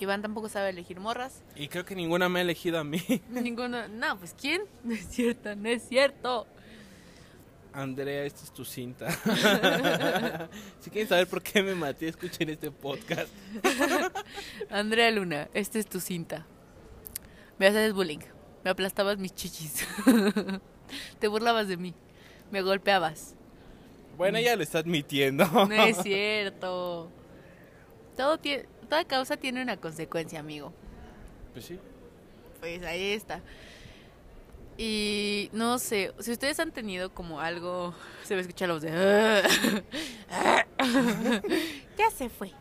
Iván 0.00 0.22
tampoco 0.22 0.48
sabe 0.48 0.70
elegir 0.70 1.00
morras. 1.00 1.42
Y 1.56 1.68
creo 1.68 1.84
que 1.84 1.94
ninguna 1.94 2.28
me 2.28 2.38
ha 2.38 2.42
elegido 2.42 2.78
a 2.78 2.84
mí. 2.84 3.02
Ninguno. 3.30 3.88
No, 3.88 4.18
pues 4.18 4.34
¿quién? 4.38 4.62
No 4.84 4.94
es 4.94 5.08
cierto, 5.08 5.56
no 5.56 5.68
es 5.68 5.88
cierto. 5.88 6.46
Andrea, 7.72 8.24
esta 8.24 8.44
es 8.44 8.52
tu 8.52 8.64
cinta. 8.64 9.10
si 10.80 10.90
quieren 10.90 11.08
saber 11.08 11.28
por 11.28 11.42
qué 11.42 11.62
me 11.62 11.74
maté, 11.74 12.08
escuchen 12.08 12.48
este 12.48 12.70
podcast. 12.70 13.28
Andrea 14.70 15.10
Luna, 15.10 15.48
esta 15.52 15.78
es 15.78 15.86
tu 15.86 16.00
cinta. 16.00 16.46
Me 17.58 17.66
haces 17.66 17.92
bullying. 17.92 18.20
Me 18.64 18.70
aplastabas 18.70 19.18
mis 19.18 19.34
chichis. 19.34 19.86
Te 21.18 21.28
burlabas 21.28 21.68
de 21.68 21.76
mí. 21.76 21.94
Me 22.50 22.62
golpeabas. 22.62 23.34
Bueno, 24.16 24.38
ella 24.38 24.56
lo 24.56 24.62
está 24.62 24.78
admitiendo. 24.80 25.44
No 25.68 25.72
es 25.72 25.96
cierto. 26.02 27.10
Todo 28.16 28.38
tiene, 28.38 28.64
toda 28.88 29.04
causa 29.04 29.36
tiene 29.36 29.62
una 29.62 29.76
consecuencia, 29.76 30.40
amigo. 30.40 30.72
Pues 31.52 31.66
sí. 31.66 31.78
Pues 32.60 32.82
ahí 32.82 33.12
está. 33.12 33.40
Y 34.76 35.50
no 35.52 35.78
sé, 35.78 36.12
si 36.20 36.30
ustedes 36.30 36.60
han 36.60 36.72
tenido 36.72 37.12
como 37.12 37.40
algo, 37.40 37.94
se 38.22 38.34
va 38.34 38.38
a 38.38 38.42
escuchar 38.42 38.68
la 38.68 38.74
voz 38.74 38.82
de... 38.82 38.90
ya 41.98 42.10
se 42.12 42.28
fue. 42.28 42.52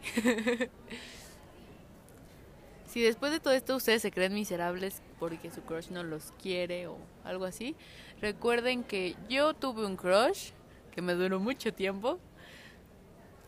si 2.88 3.02
después 3.02 3.32
de 3.32 3.39
todo 3.39 3.54
esto 3.54 3.76
ustedes 3.76 4.02
se 4.02 4.12
creen 4.12 4.34
miserables 4.34 5.04
porque 5.19 5.51
su 5.51 5.62
crush 5.62 5.89
no 5.89 6.03
los 6.03 6.34
quiere 6.41 6.88
o 6.88 6.97
algo 7.23 7.45
así, 7.45 7.75
recuerden 8.21 8.84
que 8.84 9.15
yo 9.30 9.53
tuve 9.53 9.86
un 9.86 9.95
crush 9.95 10.51
que 10.91 11.01
me 11.01 11.13
duró 11.13 11.39
mucho 11.39 11.73
tiempo 11.73 12.19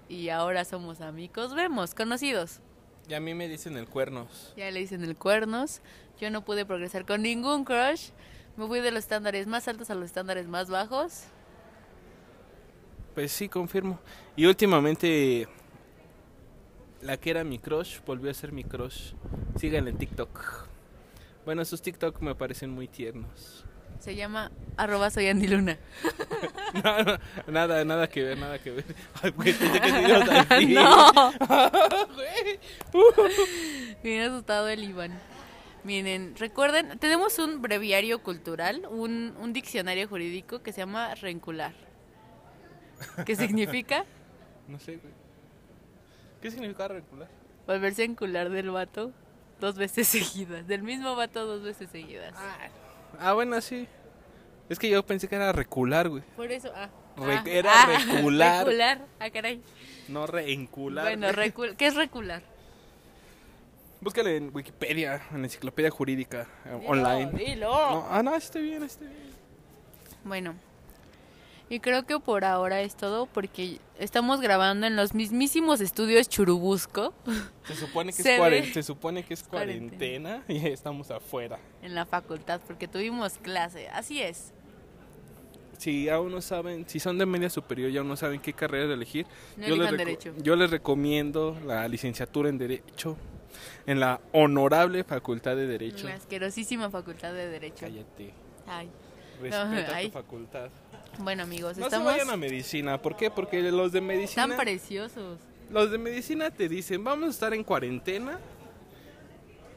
y 0.08 0.30
ahora 0.30 0.66
somos 0.66 1.02
amigos, 1.02 1.54
vemos, 1.54 1.94
conocidos. 1.94 2.60
Y 3.08 3.14
a 3.14 3.20
mí 3.20 3.34
me 3.34 3.48
dicen 3.48 3.76
el 3.78 3.88
cuernos. 3.88 4.54
Ya 4.56 4.70
le 4.70 4.80
dicen 4.80 5.04
el 5.04 5.16
cuernos. 5.16 5.82
Yo 6.20 6.30
no 6.30 6.46
pude 6.46 6.66
progresar 6.66 7.06
con 7.06 7.24
ningún 7.24 7.66
crush. 7.66 8.10
Me 8.56 8.68
fui 8.68 8.82
de 8.82 8.92
los 8.92 9.00
estándares 9.00 9.48
más 9.48 9.68
altos 9.68 9.90
a 9.90 9.96
los 9.96 10.06
estándares 10.06 10.48
más 10.48 10.70
bajos. 10.70 11.24
Pues 13.16 13.32
sí, 13.32 13.50
confirmo. 13.50 14.00
Y 14.36 14.46
últimamente 14.46 15.48
la 17.02 17.18
que 17.18 17.32
era 17.32 17.44
mi 17.44 17.58
crush 17.58 18.00
volvió 18.06 18.30
a 18.30 18.34
ser 18.34 18.52
mi 18.52 18.64
crush. 18.64 19.14
Síganle 19.58 19.90
en 19.90 19.98
TikTok. 19.98 20.69
Bueno, 21.50 21.66
sus 21.66 21.82
TikTok 21.82 22.22
me 22.22 22.36
parecen 22.36 22.70
muy 22.70 22.88
tiernos. 22.88 23.66
Se 23.98 24.16
llama 24.16 24.52
arroba 24.78 25.10
soy 25.10 25.30
Andy 25.30 25.48
Luna. 25.48 25.80
No, 26.84 27.04
no, 27.04 27.18
nada, 27.48 27.84
nada 27.84 28.08
que 28.08 28.22
ver, 28.22 28.38
nada 28.38 28.60
que 28.60 28.70
ver. 28.70 28.86
Ay, 29.24 29.32
güey, 29.32 29.54
pensé 29.54 29.82
que 29.82 29.92
te 29.92 30.62
ibas 30.62 30.68
no. 30.70 31.34
Bien 34.04 34.30
asustado 34.30 34.70
el 34.70 34.84
Iván. 34.84 35.20
Miren, 35.84 36.36
recuerden, 36.38 37.00
tenemos 37.00 37.40
un 37.40 37.64
breviario 37.64 38.22
cultural, 38.22 38.86
un, 38.92 39.36
un 39.42 39.52
diccionario 39.52 40.08
jurídico 40.08 40.62
que 40.62 40.72
se 40.72 40.82
llama 40.82 41.16
reencular. 41.16 41.74
¿Qué 43.26 43.36
significa? 43.36 44.06
No 44.68 44.78
sé, 44.78 44.98
güey. 44.98 45.14
¿Qué 46.44 46.52
significa 46.52 46.88
recular? 46.88 47.28
Volverse 47.66 48.04
a 48.04 48.06
encular 48.06 48.52
del 48.52 48.70
vato 48.70 49.12
dos 49.60 49.76
veces 49.76 50.08
seguidas. 50.10 50.68
Del 50.68 50.84
mismo 50.84 51.16
vato 51.16 51.46
dos 51.46 51.64
veces 51.64 51.90
seguidas. 51.90 52.34
Ah, 53.20 53.34
bueno, 53.34 53.60
sí. 53.62 53.88
Es 54.70 54.78
que 54.78 54.90
yo 54.90 55.04
pensé 55.06 55.28
que 55.28 55.36
era 55.36 55.52
recular, 55.52 56.10
güey. 56.10 56.24
Por 56.36 56.52
eso, 56.52 56.72
ah. 56.76 56.90
Re- 57.18 57.36
ah, 57.38 57.44
era 57.48 57.72
ah, 57.74 57.86
recular. 58.16 58.66
Recular, 58.66 59.06
ah, 59.20 59.30
caray. 59.30 59.62
No 60.08 60.28
reencular. 60.28 61.06
Bueno, 61.06 61.32
recul 61.32 61.76
¿qué 61.76 61.88
es 61.88 61.96
recular? 61.96 62.42
Búscale 64.02 64.38
en 64.38 64.52
Wikipedia, 64.54 65.22
en 65.32 65.42
la 65.42 65.48
enciclopedia 65.48 65.90
jurídica 65.90 66.48
eh, 66.66 66.78
Dilo, 66.80 66.90
online. 66.90 67.32
Dilo. 67.34 67.70
No, 67.70 68.08
ah, 68.10 68.24
no, 68.24 68.34
esté 68.36 68.60
bien, 68.62 68.84
esté 68.84 69.06
bien. 69.06 69.34
Bueno, 70.24 70.56
y 71.70 71.80
creo 71.80 72.06
que 72.06 72.20
por 72.20 72.46
ahora 72.46 72.82
es 72.82 72.96
todo 72.96 73.26
porque 73.28 73.80
estamos 74.00 74.42
grabando 74.42 74.88
en 74.88 74.96
los 74.96 75.14
mismísimos 75.14 75.82
estudios 75.82 76.28
Churubusco, 76.30 77.14
Se 77.66 77.76
supone 77.76 78.12
que, 78.14 78.24
Se 78.24 78.36
es, 78.36 78.42
cuaren- 78.42 78.74
se 78.74 78.84
supone 78.84 79.24
que 79.24 79.34
es 79.34 79.44
cuarentena 79.44 80.44
y 80.48 80.66
estamos 80.68 81.12
afuera. 81.12 81.60
en 81.82 81.94
la 81.96 82.06
facultad, 82.06 82.60
porque 82.66 82.88
tuvimos 82.88 83.38
clase. 83.38 83.88
Así 83.90 84.22
es. 84.22 84.54
Si 85.78 86.10
aún 86.10 86.32
no 86.32 86.42
saben, 86.42 86.90
si 86.90 87.00
son 87.00 87.18
de 87.18 87.26
media 87.26 87.50
superior 87.50 87.90
y 87.90 87.98
aún 87.98 88.10
no 88.10 88.18
saben 88.18 88.42
qué 88.42 88.52
carrera 88.52 88.94
elegir, 88.94 89.26
No 89.56 89.68
yo, 89.68 89.76
les 89.78 89.92
derecho. 89.92 90.34
yo 90.42 90.56
les 90.58 90.70
recomiendo 90.72 91.58
la 91.66 91.88
licenciatura 91.88 92.50
en 92.50 92.58
Derecho 92.58 93.16
en 93.86 94.00
la 94.02 94.20
honorable 94.34 95.04
Facultad 95.06 95.56
de 95.56 95.68
Derecho. 95.68 96.08
La 96.08 96.16
asquerosísima 96.16 96.90
facultad 96.90 97.34
de 97.34 97.48
Derecho. 97.48 97.86
Cállate. 97.86 98.34
Ay. 98.68 98.90
Respeta 99.42 99.96
ay. 99.96 100.08
tu 100.08 100.12
facultad. 100.12 100.70
Bueno, 101.18 101.44
amigos, 101.44 101.78
No 101.78 101.84
se 101.84 101.88
estamos 101.88 102.06
vayan 102.06 102.30
a 102.30 102.38
medicina. 102.38 103.02
¿Por 103.02 103.16
qué? 103.16 103.30
Porque 103.30 103.62
los 103.72 103.92
de 103.92 104.02
medicina. 104.02 104.48
tan 104.48 104.58
preciosos. 104.58 105.40
Los 105.70 105.92
de 105.92 105.98
medicina 105.98 106.50
te 106.50 106.70
dicen, 106.70 107.04
vamos 107.04 107.28
a 107.28 107.32
estar 107.32 107.54
en 107.54 107.64
cuarentena. 107.64 108.40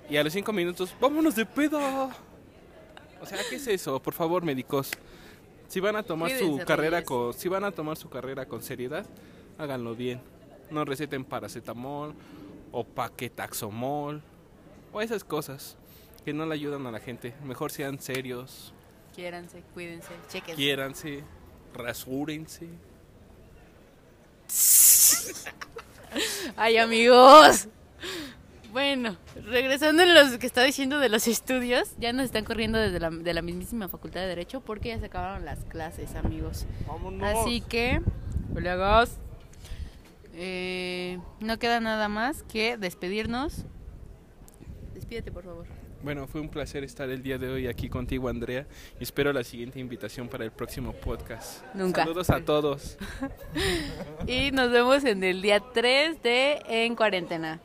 Y 0.09 0.17
a 0.17 0.25
los 0.25 0.33
cinco 0.33 0.53
minutos, 0.53 0.95
vámonos 1.01 1.35
de 1.35 1.47
pedo. 1.47 1.79
O 3.21 3.27
sea, 3.27 3.39
¿qué 3.49 3.57
es 3.57 3.67
eso? 3.67 4.01
Por 4.01 4.15
favor, 4.15 4.43
médicos. 4.43 4.91
Si 5.69 5.81
van 5.81 5.97
a 5.97 6.03
tomar 6.03 6.31
su 6.31 6.59
carrera 6.59 6.99
reyes. 6.99 7.09
con, 7.09 7.33
si 7.33 7.49
van 7.49 7.65
a 7.65 7.71
tomar 7.71 7.97
su 7.97 8.11
carrera 8.11 8.47
con 8.47 8.63
seriedad, 8.63 9.07
háganlo 9.59 9.95
bien. 9.95 10.21
No 10.71 10.85
receten 10.85 11.25
paracetamol 11.25 12.15
o 12.73 12.85
paquetaxomol 12.85 14.23
o 14.93 15.01
esas 15.01 15.25
cosas 15.25 15.77
que 16.25 16.33
no 16.33 16.47
le 16.47 16.55
ayudan 16.55 16.87
a 16.87 16.91
la 16.91 17.01
gente. 17.01 17.35
Mejor 17.45 17.71
sean 17.71 18.01
serios, 18.01 18.73
Quiéranse, 19.15 19.63
cuídense, 19.75 20.09
chequen. 20.29 20.57
quiéranse, 20.57 21.23
rasúrense. 21.75 22.69
Ay, 26.57 26.77
amigos. 26.79 27.69
Bueno, 28.73 29.17
regresando 29.45 30.03
en 30.03 30.15
los 30.15 30.39
que 30.39 30.47
estaba 30.47 30.67
diciendo 30.67 30.99
de 30.99 31.11
los 31.11 31.27
estudios, 31.27 31.95
ya 31.99 32.15
nos 32.15 32.25
están 32.25 32.45
corriendo 32.45 32.79
desde 32.79 33.01
la, 33.01 33.11
de 33.11 33.35
la 33.35 33.43
mismísima 33.43 33.89
Facultad 33.89 34.21
de 34.21 34.29
Derecho 34.29 34.63
porque 34.63 34.89
ya 34.89 34.99
se 34.99 35.07
acabaron 35.07 35.45
las 35.45 35.65
clases, 35.65 36.15
amigos. 36.15 36.65
Vámonos. 36.87 37.23
Así 37.23 37.61
que, 37.61 38.01
colegas, 38.55 39.19
eh, 40.35 41.19
no 41.41 41.59
queda 41.59 41.81
nada 41.81 42.09
más 42.09 42.43
que 42.45 42.79
despedirnos. 42.79 43.67
Despídete, 44.95 45.31
por 45.31 45.45
favor. 45.45 45.67
Bueno, 46.03 46.27
fue 46.27 46.41
un 46.41 46.49
placer 46.49 46.83
estar 46.83 47.09
el 47.11 47.23
día 47.23 47.39
de 47.39 47.49
hoy 47.49 47.67
aquí 47.69 47.89
contigo, 47.89 48.29
Andrea. 48.29 48.67
Y 48.99 49.05
espero 49.05 49.33
la 49.33 49.45
siguiente 49.45 49.79
invitación 49.79 50.29
para 50.29 50.45
el 50.45 50.51
próximo 50.51 50.93
podcast. 50.93 51.65
Nunca. 51.75 52.03
Saludos 52.03 52.31
a 52.31 52.41
todos. 52.45 52.99
Y 54.27 54.51
nos 54.53 54.71
vemos 54.71 55.05
en 55.05 55.23
el 55.25 55.43
día 55.43 55.61
3 55.73 56.23
de 56.23 56.63
En 56.69 56.95
Cuarentena. 56.97 57.61